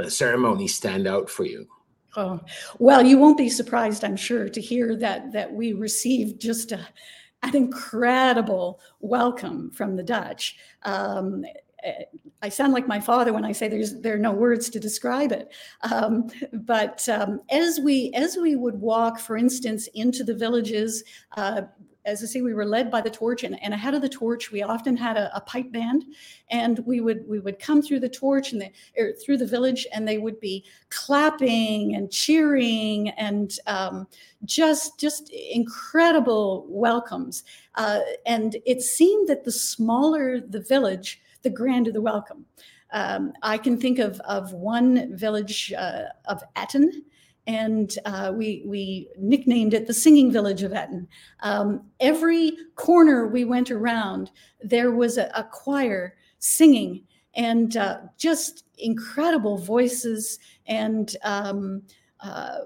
[0.00, 1.68] uh, ceremonies stand out for you?
[2.16, 2.40] Oh,
[2.78, 6.86] well, you won't be surprised, I'm sure, to hear that that we received just a,
[7.42, 10.56] an incredible welcome from the Dutch.
[10.82, 11.44] Um,
[12.42, 15.30] I sound like my father when I say there's there are no words to describe
[15.30, 15.52] it.
[15.82, 21.04] Um, but um, as we as we would walk, for instance, into the villages,
[21.36, 21.62] uh,
[22.06, 24.52] as I say, we were led by the torch, and, and ahead of the torch,
[24.52, 26.04] we often had a, a, pipe band,
[26.50, 29.86] and we would we would come through the torch and the, er, through the village,
[29.92, 34.06] and they would be clapping and cheering and um,
[34.44, 37.42] just just incredible welcomes.
[37.74, 42.46] Uh, and it seemed that the smaller the village, the grander the welcome.
[42.92, 47.02] Um, I can think of of one village uh, of Etten
[47.46, 51.06] and uh, we we nicknamed it the singing village of Etten.
[51.40, 54.30] Um, every corner we went around,
[54.60, 57.04] there was a, a choir singing,
[57.34, 61.82] and uh, just incredible voices, and um,
[62.20, 62.58] uh,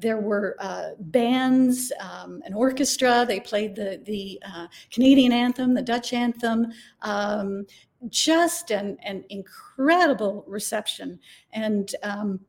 [0.00, 3.24] there were uh, bands, um, an orchestra.
[3.26, 6.72] They played the the uh, Canadian anthem, the Dutch anthem.
[7.02, 7.66] Um,
[8.10, 11.18] just an, an incredible reception,
[11.52, 12.40] and um,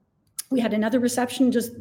[0.50, 1.72] we had another reception just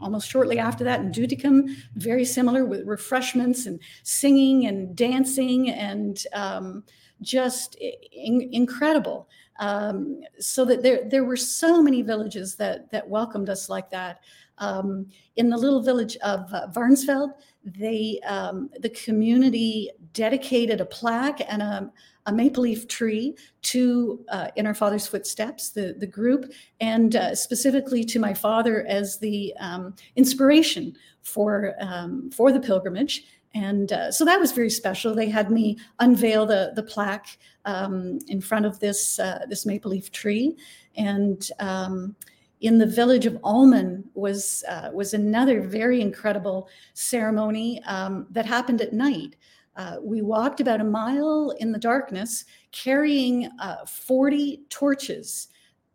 [0.00, 6.24] almost shortly after that in Doetinchem, very similar with refreshments and singing and dancing and
[6.32, 6.84] um,
[7.22, 9.28] just in, incredible.
[9.58, 14.20] Um, so that there there were so many villages that that welcomed us like that.
[14.58, 17.32] Um, in the little village of uh, Warnsveld,
[17.64, 21.92] they um, the community dedicated a plaque and a,
[22.26, 27.34] a maple leaf tree to uh, In Our Father's Footsteps, the, the group, and uh,
[27.34, 33.24] specifically to my father as the um, inspiration for, um, for the pilgrimage.
[33.54, 35.14] And uh, so that was very special.
[35.14, 39.90] They had me unveil the, the plaque um, in front of this, uh, this maple
[39.90, 40.56] leaf tree.
[40.96, 42.16] And um,
[42.60, 48.80] in the village of Almen was, uh, was another very incredible ceremony um, that happened
[48.80, 49.36] at night.
[49.76, 55.48] Uh, we walked about a mile in the darkness carrying uh, 40 torches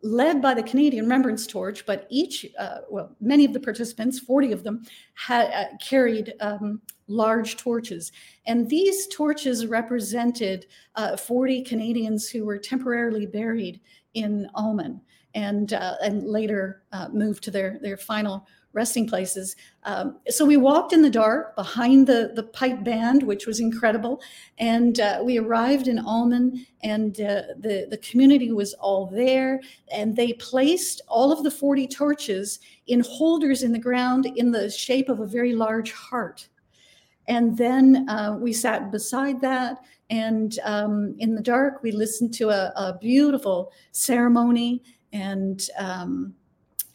[0.04, 4.52] led by the Canadian Remembrance Torch, but each, uh, well, many of the participants, 40
[4.52, 4.84] of them,
[5.16, 8.12] had uh, carried um, large torches.
[8.46, 13.82] And these torches represented uh, 40 Canadians who were temporarily buried
[14.14, 15.02] in Almen
[15.34, 19.56] and, uh, and later moved to their, their final resting places.
[19.84, 24.22] Um, so we walked in the dark behind the, the pipe band, which was incredible.
[24.60, 29.60] And uh, we arrived in Almen, and uh, the, the community was all there.
[29.92, 34.70] And they placed all of the 40 torches in holders in the ground in the
[34.70, 36.48] shape of a very large heart.
[37.28, 39.80] And then uh, we sat beside that.
[40.10, 44.84] And um, in the dark, we listened to a, a beautiful ceremony.
[45.12, 46.36] And um,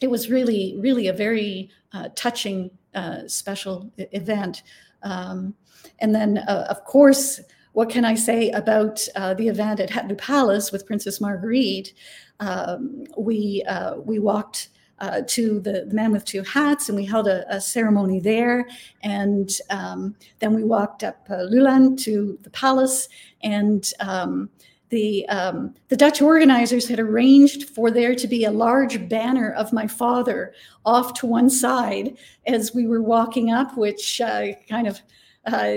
[0.03, 4.63] it was really, really a very uh, touching, uh, special event.
[5.01, 5.55] Um,
[5.99, 7.39] and then, uh, of course,
[7.71, 11.93] what can I say about uh, the event at Het Loo Palace with Princess Margriet?
[12.41, 17.05] Um, we uh, we walked uh, to the, the, man with two hats, and we
[17.05, 18.67] held a, a ceremony there.
[19.03, 23.07] And um, then we walked up uh, Loolaan to the palace,
[23.41, 24.49] and um,
[24.93, 29.73] the um, the Dutch organizers had arranged for there to be a large banner of
[29.73, 30.53] my father
[30.85, 35.01] off to one side as we were walking up, which uh, kind of
[35.47, 35.73] uh,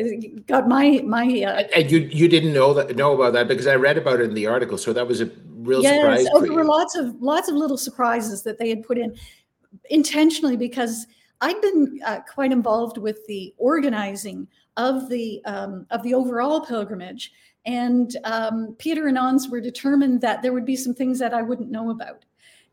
[0.46, 1.24] got my my.
[1.42, 4.24] Uh, and you you didn't know that know about that because I read about it
[4.24, 6.26] in the article, so that was a real yes, surprise.
[6.34, 9.16] Oh, there were lots of lots of little surprises that they had put in
[9.88, 11.06] intentionally because
[11.40, 17.32] I'd been uh, quite involved with the organizing of the um, of the overall pilgrimage
[17.66, 21.42] and um, Peter and Ons were determined that there would be some things that I
[21.42, 22.24] wouldn't know about.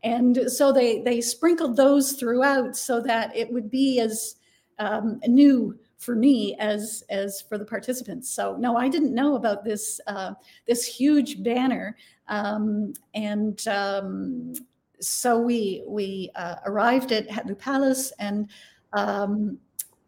[0.04, 4.36] And so they, they sprinkled those throughout so that it would be as
[4.78, 8.30] um, new for me as as for the participants.
[8.30, 10.34] So no, I didn't know about this uh,
[10.66, 11.96] this huge banner,
[12.28, 14.52] um, and um,
[15.00, 18.50] so we we uh, arrived at Het Loo Palace, and
[18.92, 19.58] um,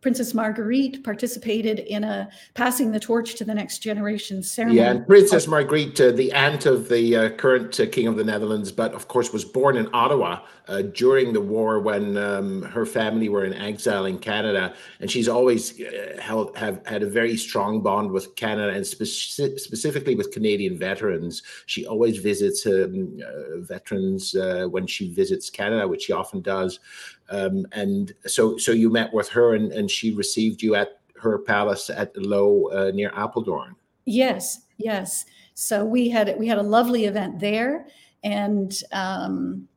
[0.00, 4.78] Princess Margriet participated in a passing the torch to the next generation ceremony.
[4.78, 8.24] Yeah, and Princess Margriet, uh, the aunt of the uh, current uh, King of the
[8.24, 12.84] Netherlands, but of course was born in Ottawa uh, during the war when um, her
[12.84, 17.36] family were in exile in Canada, and she's always uh, held have had a very
[17.36, 21.42] strong bond with Canada and speci- specifically with Canadian veterans.
[21.66, 24.34] She always visits um, uh, veterans
[24.70, 26.80] when she visits Canada, which she often does.
[27.30, 31.38] Um, and so, so you met with her, and, and she received you at her
[31.38, 33.74] palace at Loo uh, near Apeldoorn.
[34.04, 35.24] Yes, yes.
[35.54, 37.86] So we had we had a lovely event there,
[38.22, 39.68] and um,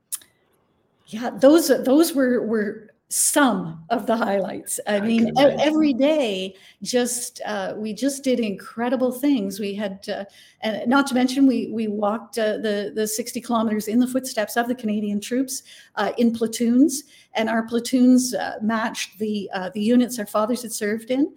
[1.09, 4.79] yeah, those those were were some of the highlights.
[4.85, 9.59] I, I mean, every day, just uh, we just did incredible things.
[9.59, 10.25] We had, uh,
[10.61, 14.55] and not to mention, we we walked uh, the the sixty kilometers in the footsteps
[14.55, 15.63] of the Canadian troops
[15.95, 20.71] uh, in platoons, and our platoons uh, matched the uh, the units our fathers had
[20.71, 21.33] served in.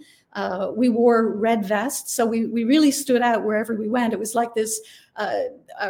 [0.76, 4.12] we wore red vests, so we we really stood out wherever we went.
[4.12, 4.78] It was like this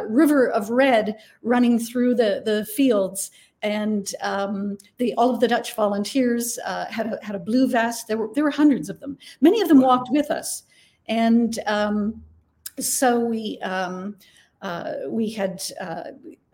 [0.06, 3.32] river of red running through the the fields
[3.62, 8.08] and um, the all of the Dutch volunteers uh, had a had a blue vest.
[8.08, 9.16] There were there were hundreds of them.
[9.40, 10.64] Many of them walked with us,
[11.06, 12.22] and um,
[12.78, 14.16] so we um,
[14.62, 16.04] uh, we had uh,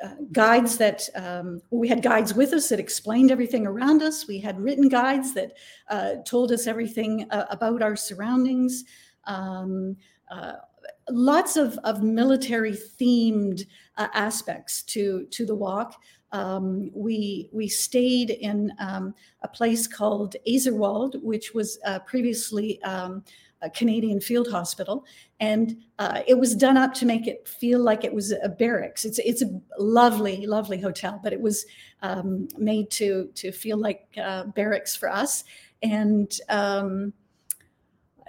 [0.02, 4.28] uh guides that um, we had guides with us that explained everything around us.
[4.28, 5.52] We had written guides that
[5.88, 8.84] uh, told us everything uh, about our surroundings.
[9.24, 9.96] Um,
[11.10, 13.64] lots of, of military themed
[13.96, 15.94] aspects to to the walk
[16.32, 23.24] um, we we stayed in um, a place called Aizerwald, which was uh, previously um,
[23.62, 25.04] a Canadian field hospital,
[25.40, 29.04] and uh, it was done up to make it feel like it was a barracks.
[29.04, 31.64] It's it's a lovely, lovely hotel, but it was
[32.02, 35.44] um, made to to feel like uh, barracks for us,
[35.82, 37.12] and um,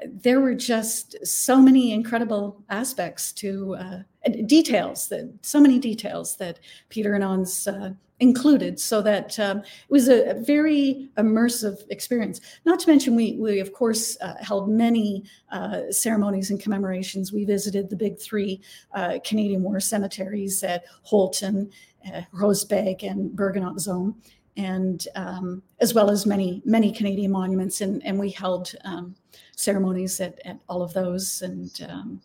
[0.06, 4.00] there were just so many incredible aspects to uh,
[4.46, 9.90] details that so many details that Peter and Ons uh, included, so that um, it
[9.90, 12.42] was a, very immersive experience.
[12.66, 17.32] Not to mention, we we of course uh, held many uh, ceremonies and commemorations.
[17.32, 18.62] We visited the big three
[18.94, 21.72] uh, Canadian War cemeteries at Holten,
[22.08, 24.16] uh, Groesbeek, and Bergen-op-Zoom
[24.58, 29.16] and um, as well as many many Canadian monuments, and and we held um,
[29.56, 32.22] ceremonies at, at all of those, and um,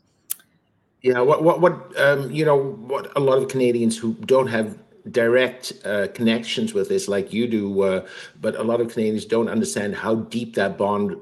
[1.02, 4.78] yeah, what what what um, you know what a lot of Canadians who don't have
[5.10, 8.06] direct uh, connections with this like you do, uh,
[8.40, 11.16] but a lot of Canadians don't understand how deep that bond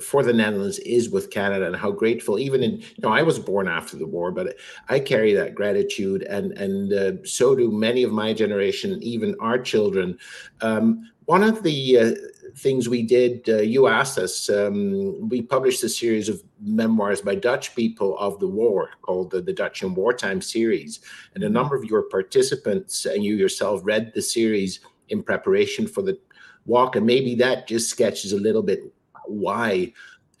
[0.00, 3.38] for the Netherlands is with Canada and how grateful even in you know I was
[3.38, 4.56] born after the war but
[4.88, 9.58] I carry that gratitude and and uh, so do many of my generation even our
[9.58, 10.18] children.
[10.60, 12.14] Um, one of the uh,
[12.56, 17.34] things we did uh, you asked us um, we published a series of memoirs by
[17.34, 21.00] Dutch people of the war called the, the Dutch in Wartime series.
[21.34, 26.02] And a number of your participants and you yourself read the series in preparation for
[26.02, 26.18] the
[26.64, 26.96] walk.
[26.96, 28.80] And maybe that just sketches a little bit
[29.26, 29.92] why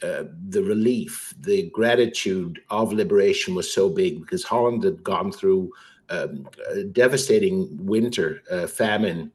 [0.02, 5.72] uh, the relief, the gratitude of liberation was so big because Holland had gone through
[6.08, 9.32] um, a devastating winter, uh, famine,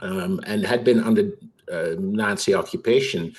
[0.00, 1.30] um, and had been under
[1.70, 3.34] uh, Nazi occupation,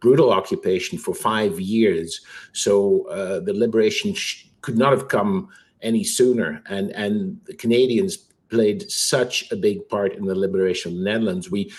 [0.00, 2.20] brutal occupation for five years.
[2.52, 4.14] So uh, the liberation
[4.60, 5.48] could not have come
[5.82, 6.62] any sooner.
[6.66, 8.16] And and the Canadians
[8.48, 11.50] played such a big part in the liberation of the Netherlands.
[11.50, 11.72] We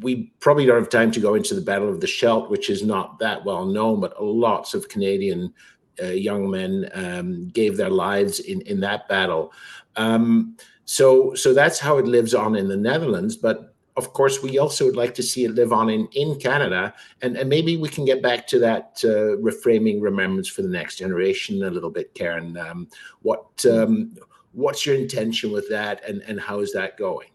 [0.00, 2.82] we probably don't have time to go into the Battle of the Scheldt, which is
[2.82, 5.52] not that well known, but lots of Canadian
[6.02, 9.52] uh, young men um, gave their lives in in that battle.
[9.96, 13.68] Um, so so that's how it lives on in the Netherlands, but.
[13.96, 17.36] Of course, we also would like to see it live on in, in Canada, and,
[17.36, 21.62] and maybe we can get back to that uh, reframing remembrance for the next generation
[21.62, 22.56] a little bit, Karen.
[22.56, 22.88] Um,
[23.20, 24.16] what um,
[24.52, 27.28] what's your intention with that, and, and how is that going?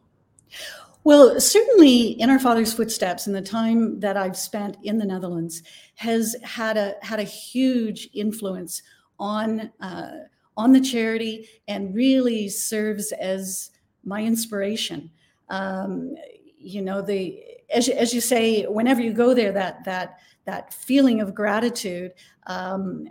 [1.03, 5.63] Well, certainly in our father's footsteps and the time that I've spent in the Netherlands
[5.95, 8.81] has had a had a huge influence
[9.19, 10.11] on uh,
[10.57, 13.71] on the charity and really serves as
[14.03, 15.11] my inspiration.
[15.49, 16.15] Um,
[16.59, 21.21] you know, the as, as you say, whenever you go there, that that that feeling
[21.21, 22.13] of gratitude,
[22.47, 23.07] um,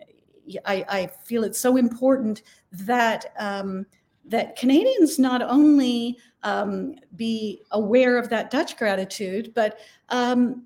[0.64, 2.42] I, I, feel it's so important
[2.72, 3.84] that um,
[4.24, 9.78] that Canadians not only um, be aware of that Dutch gratitude, but
[10.08, 10.64] um,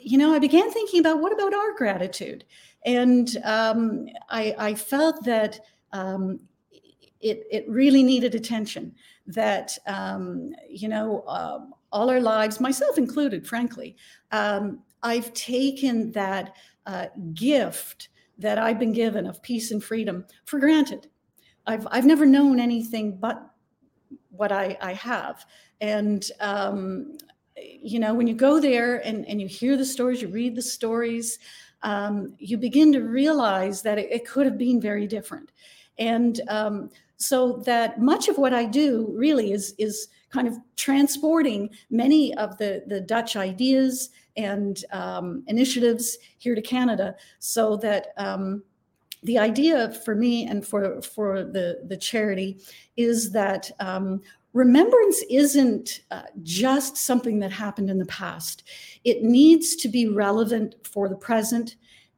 [0.00, 2.44] you know, I began thinking about what about our gratitude,
[2.84, 5.58] and um, I, I, felt that
[5.92, 6.40] um,
[7.20, 8.94] it it really needed attention.
[9.26, 13.96] That um, you know, um, all our lives, myself included, frankly,
[14.30, 21.08] I've taken that uh, gift that I've been given of peace and freedom for granted
[21.66, 23.50] I've I've never known anything but
[24.30, 25.46] what I, I have.
[25.80, 27.18] And um,
[27.56, 30.62] you know, when you go there and, and you hear the stories, you read the
[30.62, 31.38] stories,
[31.82, 35.52] um, you begin to realize that it, it, could have been very different.
[35.98, 41.70] And um, so that much of what I do really is is kind of transporting
[41.90, 48.62] many of the the Dutch ideas and um, initiatives here to Canada, so that um,
[49.22, 52.58] the idea for me and for for the the charity
[52.96, 54.20] is that um,
[54.52, 58.62] remembrance isn't uh, just something that happened in the past.
[59.04, 61.76] It needs to be relevant for the present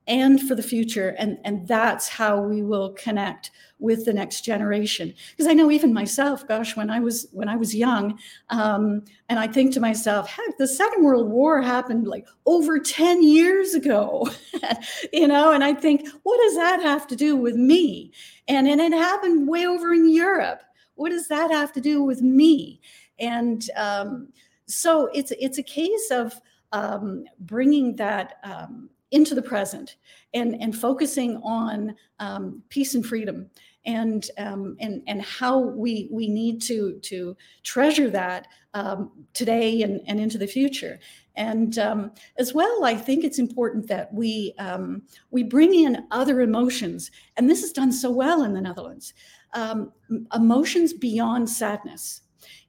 [0.09, 1.11] and for the future.
[1.19, 5.15] And, and that's how we will connect with the next generation.
[5.31, 8.19] Because I know even myself, gosh, when I was when I was young,
[8.51, 13.23] um, and I think to myself, heck, the Second World War happened like over 10
[13.23, 14.29] years ago.
[15.13, 18.13] you know, and I think, what does that have to do with me?
[18.49, 20.63] And, and it happened way over in Europe.
[20.95, 22.81] What does that have to do with me?
[23.21, 24.29] And um,
[24.67, 26.41] so it's it's a case of
[26.73, 29.97] um, bringing that um, into the present
[30.35, 33.51] and, and focusing on um, peace and freedom
[33.89, 40.01] and um, and and how we we need to to treasure that um, today and,
[40.07, 40.99] and into the future.
[41.37, 46.41] And um, as well, I think it's important that we um, we bring in other
[46.41, 49.15] emotions, and this is done so well in the Netherlands.
[49.55, 49.93] Um,
[50.35, 52.21] emotions beyond sadness.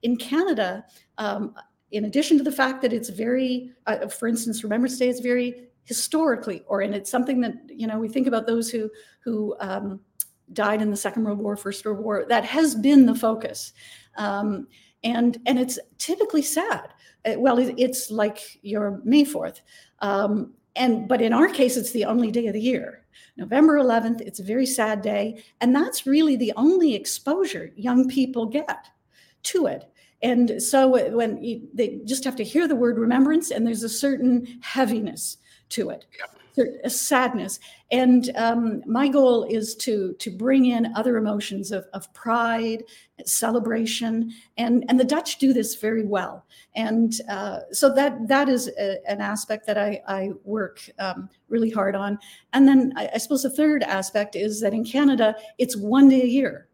[0.02, 0.86] In Canada,
[1.92, 5.69] in addition to the fact that it's very, uh, for instance, Remembrance Day is very
[5.90, 8.90] historically oriented, something that you know we think about those who
[9.22, 10.00] who um,
[10.54, 12.26] died in the Second World War, First World War.
[12.30, 13.74] That has been the focus,
[14.16, 14.68] um,
[15.04, 16.94] and and it's typically sad.
[17.26, 19.62] Uh, well, it's like your May Fourth,
[20.00, 23.04] um, and but in our case, it's the only day of the year.
[23.36, 28.46] November 11th, it's a very sad day, and that's really the only exposure young people
[28.46, 28.90] get
[29.44, 29.86] to it.
[30.22, 33.90] And so when you, they just have to hear the word remembrance, and there's a
[33.90, 35.38] certain heaviness
[35.70, 36.06] to it.
[36.84, 37.58] A sadness,
[37.90, 42.84] and um, my goal is to to bring in other emotions of, of pride,
[43.24, 46.46] celebration, and and the Dutch do this very well,
[46.76, 51.70] and uh, so that that is a, an aspect that I, I work um, really
[51.70, 52.20] hard on,
[52.52, 56.24] and then I, I, suppose the third aspect is that in Canada it's one day
[56.24, 56.68] a year,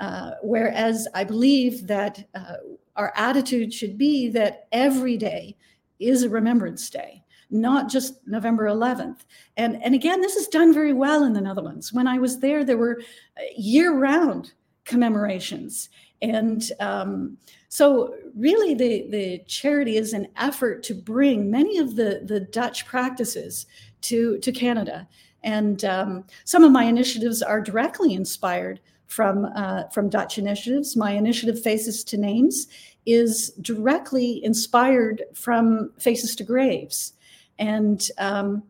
[0.00, 2.54] uh, whereas I believe that uh,
[2.96, 5.54] our attitude should be that every day
[5.98, 9.20] is a Remembrance Day not just November 11th.
[9.56, 11.92] And, and again, this is done very well in the Netherlands.
[11.92, 13.00] When I was there, there were
[13.36, 14.52] uh, year round
[14.84, 15.88] commemorations.
[16.20, 17.38] And um,
[17.68, 22.86] so, really, the, the charity is an effort to bring many of the, the Dutch
[22.86, 23.66] practices
[24.02, 25.06] to, to Canada.
[25.44, 30.96] And um, some of my initiatives are directly inspired from, uh, from Dutch initiatives.
[30.96, 32.66] My initiative, Faces to Names,
[33.06, 37.14] is directly inspired from Faces to Graves.
[37.58, 38.62] And um,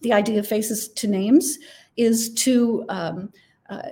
[0.00, 1.58] the idea of faces to names
[1.96, 3.32] is to um,
[3.68, 3.82] uh,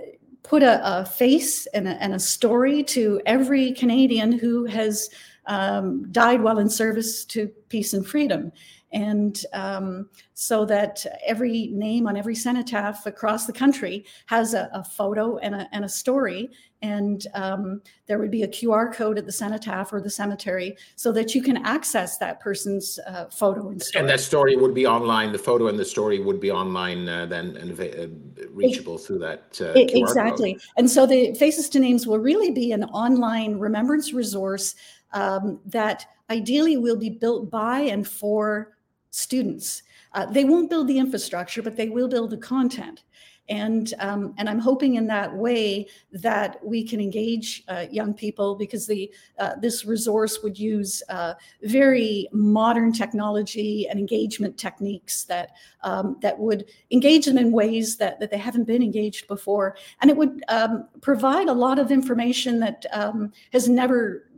[0.42, 5.10] put a, a face and a, and a, story to every Canadian who has
[5.46, 8.52] um, died while in service to peace and freedom
[8.92, 14.82] and um, so that every name on every cenotaph across the country has a, a
[14.82, 16.50] photo and a, and a story.
[16.82, 21.12] And um, there would be a qr code at the cenotaph or the cemetery so
[21.12, 24.00] that you can access that person's uh, photo and story.
[24.00, 25.30] and that story would be online.
[25.32, 29.18] The photo and the story would be online uh, then and uh, reachable it, through
[29.18, 30.62] that uh, exactly code.
[30.78, 34.74] and so the faces to names will really be an online remembrance resource
[35.12, 38.72] um, that ideally will be built by and for
[39.10, 39.82] students.
[40.12, 43.04] Uh, they won't build the infrastructure, but they will build the content.
[43.50, 48.54] And, um, and I'm hoping in that way that we can engage uh, young people
[48.54, 55.50] because the, uh, this resource would use uh, very modern technology and engagement techniques that,
[55.82, 59.76] um, that would engage them in ways that, that they haven't been engaged before.
[60.00, 64.29] And it would um, provide a lot of information that um, has never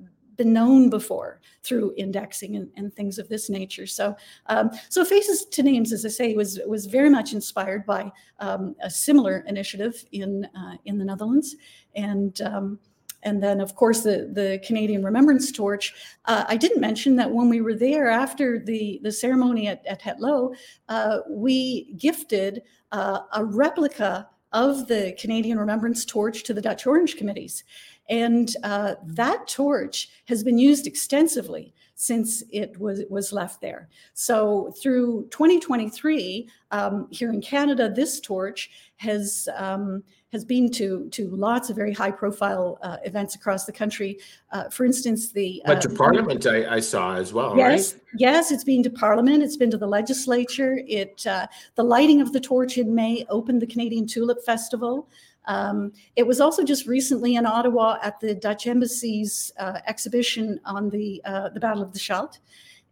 [0.43, 3.87] been known before through indexing and, and things of this nature.
[3.87, 4.17] So,
[4.47, 8.75] um, so Faces to Names, as I say, was was very much inspired by um,
[8.83, 10.31] a similar initiative in
[10.61, 11.57] uh, in the Netherlands,
[11.95, 12.41] and.
[12.43, 12.79] Um,
[13.25, 15.95] and then, of course, the, the Canadian Remembrance Torch.
[16.25, 20.03] Uh, I didn't mention that when we were there after the, the ceremony at, at
[20.03, 20.53] Het Loo,
[20.89, 27.17] uh, we gifted uh, a replica of the Canadian Remembrance Torch to the Dutch Orange
[27.17, 27.65] Committees.
[28.09, 33.89] And uh, that torch has been used extensively since it was, was left there.
[34.15, 41.29] So through 2023, um, here in Canada, this torch has um, has been to to
[41.29, 44.19] lots of very high profile uh, events across the country.
[44.51, 47.57] Uh, for instance, the but to uh, Parliament, I, I, saw as well.
[47.57, 48.03] Yes, right?
[48.17, 49.43] yes, it's been to Parliament.
[49.43, 50.81] It's been to the legislature.
[50.89, 55.09] It uh, the lighting of the torch in May opened the Canadian Tulip Festival.
[55.47, 60.91] Um, it was also just recently in Ottawa at the Dutch Embassy's uh, exhibition on
[60.91, 62.39] the uh, the Battle of the Scheldt.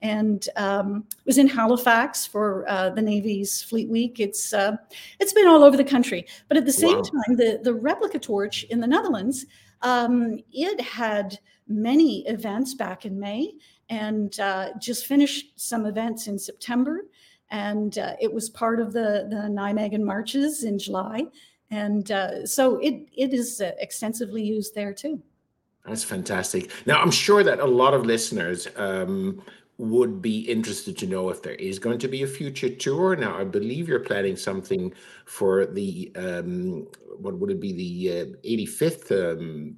[0.02, 4.18] and um, was in Halifax for uh, the Navy's Fleet Week.
[4.18, 4.76] It's uh,
[5.18, 7.02] it's been all over the country, but at the same wow.
[7.02, 9.46] time, the the replica torch in the Netherlands,
[9.82, 11.38] um, it had
[11.68, 13.52] many events back in May,
[13.88, 17.02] and uh, just finished some events in September,
[17.50, 21.24] and uh, it was part of the the Nijmegen marches in July,
[21.70, 25.22] and uh, so it it is uh, extensively used there too.
[25.86, 26.70] That's fantastic.
[26.86, 29.42] Now, I'm sure that a lot of listeners um,
[29.78, 33.16] would be interested to know if there is going to be a future tour.
[33.16, 34.92] Now, I believe you're planning something
[35.24, 36.86] for the um,
[37.18, 39.76] what would it be the uh, 85th um,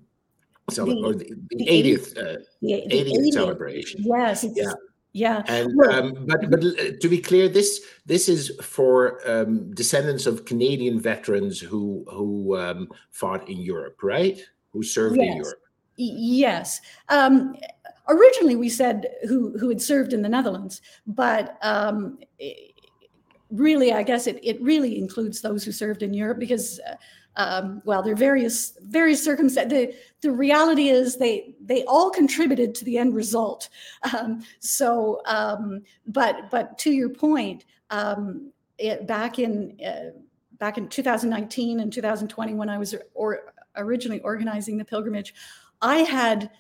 [0.71, 4.01] cel- the, or the, the 80th, uh, the, 80th, 80th, celebration.
[4.05, 4.45] Yes.
[4.55, 4.73] Yeah.
[5.13, 5.43] Yeah.
[5.47, 10.45] And um, but but uh, to be clear, this this is for um, descendants of
[10.47, 14.41] Canadian veterans who who um, fought in Europe, right?
[14.73, 15.27] Who served yes.
[15.27, 15.63] in Europe.
[15.97, 16.81] Yes.
[17.11, 17.55] Um,
[18.09, 22.19] originally, we said who who had served in the Netherlands, but um,
[23.53, 26.97] really, I guess it, it really includes those who served in Europe because, uh,
[27.37, 29.73] um, well, there are various various circumstances.
[29.73, 33.69] The, the reality is they they all contributed to the end result.
[34.15, 40.19] Um, so, um, but but to your point, um, it, back in uh,
[40.59, 45.35] back in 2019 and 2020 when I was or originally organizing the pilgrimage.
[45.81, 46.51] I had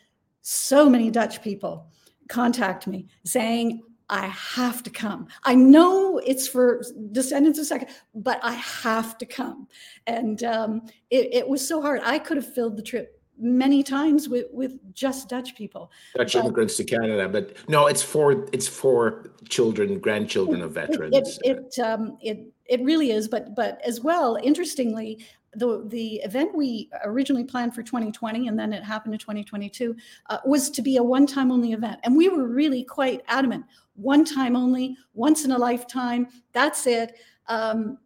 [0.40, 1.86] so many Dutch people
[2.28, 5.26] contact me saying, I have to come.
[5.44, 9.68] I know it's for descendants of second, but I have to come.
[10.06, 12.02] And um, it, it, was so hard.
[12.04, 15.90] I could have filled the trip many times with, with just Dutch people.
[16.14, 21.16] Dutch but, immigrants to Canada, but no, it's for it's for children, grandchildren of veterans.
[21.16, 26.16] It it, it, um, it it really is, but but as well, interestingly, the the
[26.16, 29.94] event we originally planned for 2020 and then it happened in 2022
[30.30, 33.64] uh, was to be a one time only event and we were really quite adamant
[33.94, 37.18] one time only once in a lifetime that's it
[37.48, 37.98] um,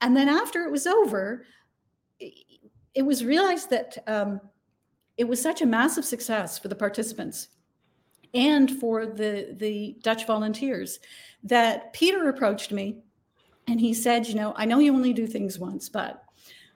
[0.00, 1.44] and then after it was over
[2.18, 4.40] it was realized that um,
[5.16, 7.48] it was such a massive success for the participants
[8.34, 11.00] and for the the dutch volunteers
[11.42, 12.98] that peter approached me
[13.66, 16.24] and he said you know i know you only do things once but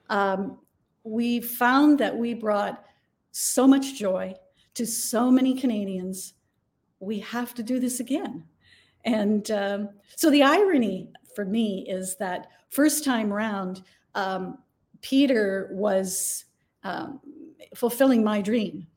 [0.09, 0.59] um,
[1.03, 2.83] we found that we brought
[3.31, 4.33] so much joy
[4.73, 6.33] to so many Canadians.
[6.99, 8.43] We have to do this again.
[9.05, 13.83] And um, so the irony for me is that first time round,
[14.15, 14.57] um,
[15.01, 16.45] Peter was
[16.83, 17.19] um,
[17.75, 18.87] fulfilling my dream.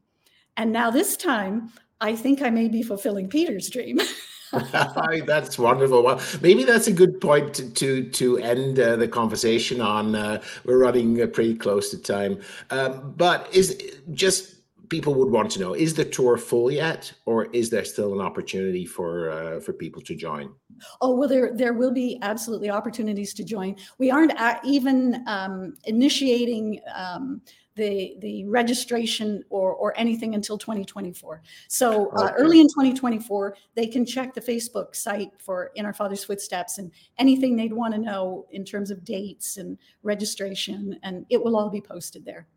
[0.57, 4.01] And now this time, I think I may be fulfilling Peter's dream.
[5.27, 6.03] that's wonderful.
[6.03, 10.15] Well, maybe that's a good point to to, to end uh, the conversation on.
[10.15, 12.41] Uh, we're running uh, pretty close to time,
[12.71, 13.79] um, but is
[14.13, 14.58] just
[14.89, 18.21] people would want to know: is the tour full yet, or is there still an
[18.21, 20.53] opportunity for uh, for people to join?
[21.01, 23.77] Oh well, there there will be absolutely opportunities to join.
[23.99, 24.33] We aren't
[24.65, 26.81] even um, initiating.
[26.95, 27.43] Um,
[27.79, 31.41] the the registration or or anything until 2024.
[31.69, 32.35] So uh, okay.
[32.37, 36.91] early in 2024, they can check the Facebook site for In Our Father's Footsteps and
[37.19, 41.71] anything they'd want to know in terms of dates and registration, and it will all
[41.71, 42.49] be posted there.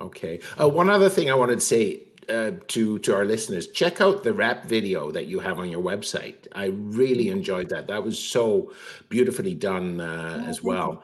[0.00, 0.40] Okay.
[0.60, 4.22] Uh, one other thing I wanted to say uh, to to our listeners check out
[4.22, 8.18] the rap video that you have on your website i really enjoyed that that was
[8.18, 8.72] so
[9.08, 11.02] beautifully done uh, as well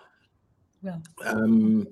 [0.82, 1.86] well um,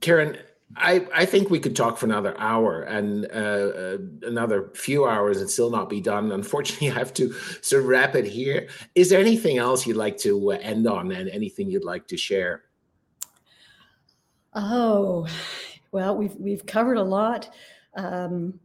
[0.00, 0.36] karen
[0.76, 5.38] I, I think we could talk for another hour and uh, uh, another few hours
[5.40, 6.32] and still not be done.
[6.32, 7.30] Unfortunately, I have to
[7.60, 8.68] sort of wrap it here.
[8.94, 12.16] Is there anything else you'd like to uh, end on and anything you'd like to
[12.16, 12.62] share?
[14.54, 15.26] Oh,
[15.92, 17.50] well, we've we've covered a lot.
[17.94, 18.58] Um,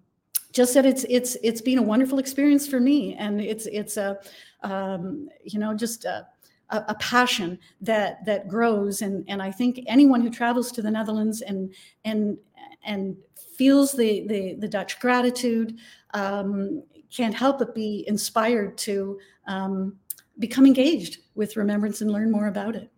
[0.54, 4.18] just that it's it's it's been a wonderful experience for me, and it's it's a
[4.64, 6.06] um, you know just.
[6.06, 6.28] A,
[6.70, 11.40] a, passion that that grows and and I think anyone who travels to the Netherlands
[11.40, 11.74] and
[12.04, 12.38] and
[12.84, 13.16] and
[13.58, 15.78] feels the the, the Dutch gratitude
[16.14, 19.18] um, can't help but be inspired to
[19.48, 19.96] um,
[20.40, 22.92] become engaged with remembrance and learn more about it.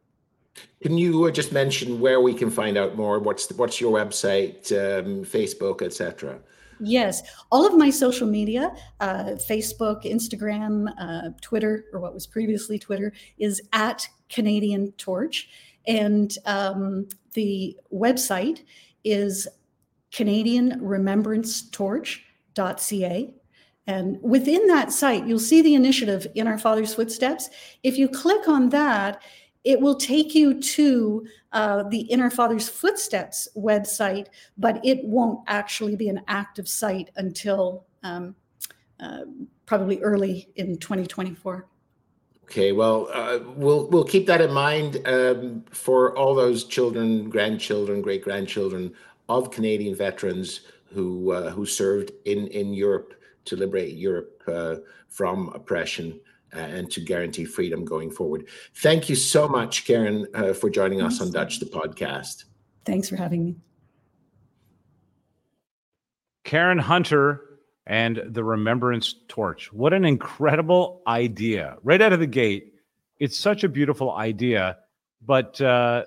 [0.81, 3.19] Can you uh, just mention where we can find out more?
[3.19, 6.39] What's the, what's your website, um, Facebook, etc.
[6.79, 7.21] Yes,
[7.51, 13.11] all of my social media, uh, Facebook, Instagram, uh, Twitter, or what was previously Twitter,
[13.37, 15.49] is at Canadian Torch.
[15.87, 18.63] And um, the website
[19.03, 19.47] is
[20.11, 23.33] Canadian Remembrance Torch.ca.
[23.87, 27.49] And within that site, you'll see the initiative in Our Father's Footsteps.
[27.83, 29.21] If you click on that,
[29.63, 35.41] it will take you to uh, the In Our Father's Footsteps website, but it won't
[35.47, 38.35] actually be an active site until um,
[38.99, 39.21] uh,
[39.65, 41.67] probably early in 2024.
[42.45, 48.01] Okay, well, uh, we'll we'll keep that in mind um, for all those children, grandchildren,
[48.01, 48.91] great grandchildren
[49.27, 53.13] of Canadian veterans who uh, who served in in Europe
[53.45, 54.77] to liberate Europe uh,
[55.09, 56.19] from oppression
[56.51, 58.47] and to guarantee freedom going forward.
[58.75, 62.45] Thank you so much, Karen, uh, for joining us on Dutch the podcast.
[62.85, 63.55] Thanks for having me.
[66.43, 69.71] Karen Hunter and the Remembrance Torch.
[69.73, 71.77] What an incredible idea.
[71.83, 72.73] Right out of the gate,
[73.19, 74.77] it's such a beautiful idea.
[75.25, 76.05] But uh,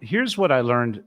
[0.00, 1.04] here's what I learned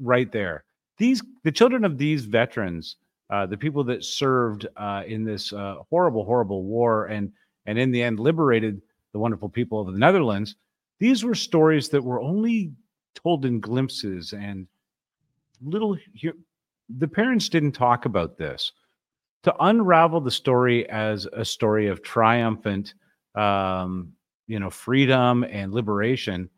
[0.00, 0.64] right there.
[0.96, 2.96] These the children of these veterans,
[3.30, 7.32] uh, the people that served uh, in this uh, horrible, horrible war, and
[7.68, 8.80] and in the end liberated
[9.12, 10.56] the wonderful people of the Netherlands.
[10.98, 12.72] These were stories that were only
[13.14, 14.66] told in glimpses and
[15.62, 15.98] little.
[16.88, 18.72] The parents didn't talk about this
[19.42, 22.94] to unravel the story as a story of triumphant,
[23.34, 24.12] um,
[24.46, 26.48] you know, freedom and liberation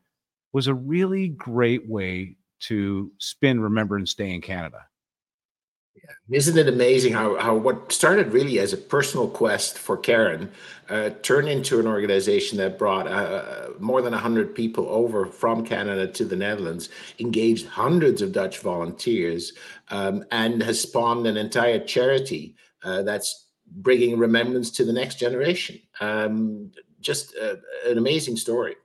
[0.53, 4.87] was a really great way to spin Remembrance Day in Canada.
[6.31, 10.53] Isn't it amazing how, how what started really as a personal quest for Karen
[10.89, 16.07] uh, turned into an organization that brought uh, more than 100 people over from Canada
[16.07, 16.89] to the Netherlands,
[17.19, 19.53] engaged hundreds of Dutch volunteers,
[19.89, 25.81] um, and has spawned an entire charity uh, that's bringing remembrance to the next generation.
[26.01, 26.71] Um,
[27.01, 28.77] just uh, an amazing story.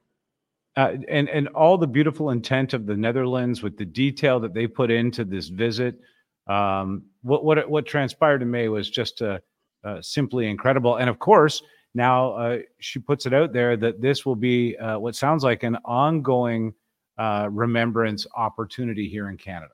[0.77, 4.67] Uh, and and all the beautiful intent of the Netherlands with the detail that they
[4.67, 5.99] put into this visit.
[6.47, 9.39] Um, what what what transpired in May was just uh,
[9.83, 10.97] uh, simply incredible.
[10.97, 11.61] And of course,
[11.93, 15.63] now uh, she puts it out there that this will be uh, what sounds like
[15.63, 16.73] an ongoing
[17.17, 19.73] uh, remembrance opportunity here in Canada.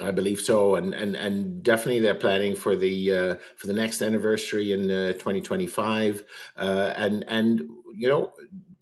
[0.00, 4.00] I believe so, and and and definitely they're planning for the uh, for the next
[4.00, 6.24] anniversary in uh, 2025,
[6.56, 7.62] uh, and and
[7.96, 8.32] you know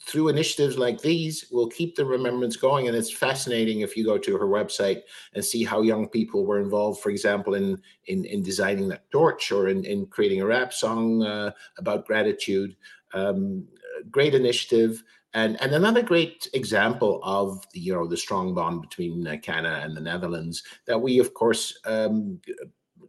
[0.07, 2.87] through initiatives like these, we'll keep the remembrance going.
[2.87, 5.03] And it's fascinating if you go to her website
[5.35, 9.51] and see how young people were involved, for example, in in, in designing that torch
[9.51, 12.77] or in, in creating a rap song uh, about gratitude.
[13.13, 13.67] Um,
[14.11, 15.03] great initiative.
[15.35, 19.83] And, and another great example of the you know the strong bond between uh, Canada
[19.83, 22.41] and the Netherlands that we of course um,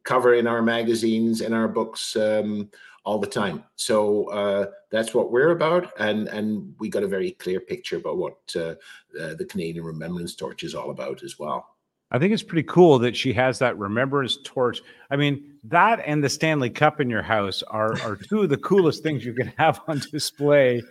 [0.03, 2.69] cover in our magazines in our books um,
[3.07, 3.63] all the time.
[3.77, 8.17] So uh, that's what we're about, and and we got a very clear picture about
[8.17, 8.75] what uh,
[9.17, 11.77] uh, the Canadian Remembrance Torch is all about as well.
[12.11, 14.81] I think it's pretty cool that she has that Remembrance Torch.
[15.09, 18.57] I mean, that and the Stanley Cup in your house are are two of the
[18.57, 20.83] coolest things you can have on display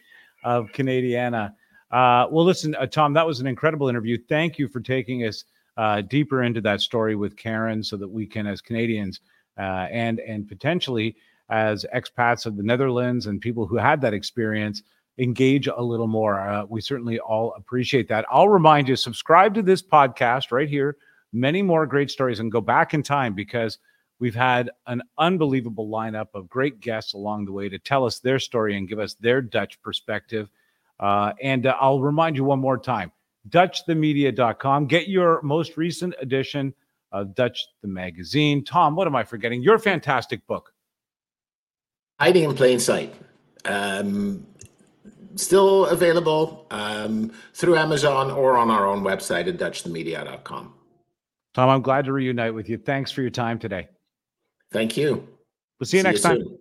[0.43, 1.53] of Canadiana.
[1.91, 4.17] Uh, well, listen, uh, Tom, that was an incredible interview.
[4.27, 5.45] Thank you for taking us
[5.77, 9.21] uh, deeper into that story with Karen, so that we can, as Canadians,
[9.59, 11.15] uh, and and potentially
[11.49, 14.83] as expats of the Netherlands and people who had that experience
[15.19, 16.41] engage a little more.
[16.41, 18.27] Uh, we certainly all appreciate that.
[18.31, 20.97] I'll remind you subscribe to this podcast right here.
[21.33, 23.79] Many more great stories and go back in time because
[24.19, 28.39] we've had an unbelievable lineup of great guests along the way to tell us their
[28.39, 30.51] story and give us their Dutch perspective.
[30.99, 33.13] Uh, and uh, I'll remind you one more time
[33.49, 34.87] DutchTheMedia.com.
[34.87, 36.75] Get your most recent edition
[37.13, 38.65] of Dutch the Magazine.
[38.65, 39.63] Tom, what am I forgetting?
[39.63, 40.73] Your fantastic book.
[42.19, 43.15] Hiding in Plain Sight.
[43.65, 44.47] Um,
[45.35, 50.73] still available um, through Amazon or on our own website at DutchTheMedia.com.
[51.55, 52.77] Tom, I'm glad to reunite with you.
[52.79, 53.89] Thanks for your time today.
[54.73, 55.27] Thank you.
[55.79, 56.39] We'll see you see next you time.
[56.39, 56.59] Soon.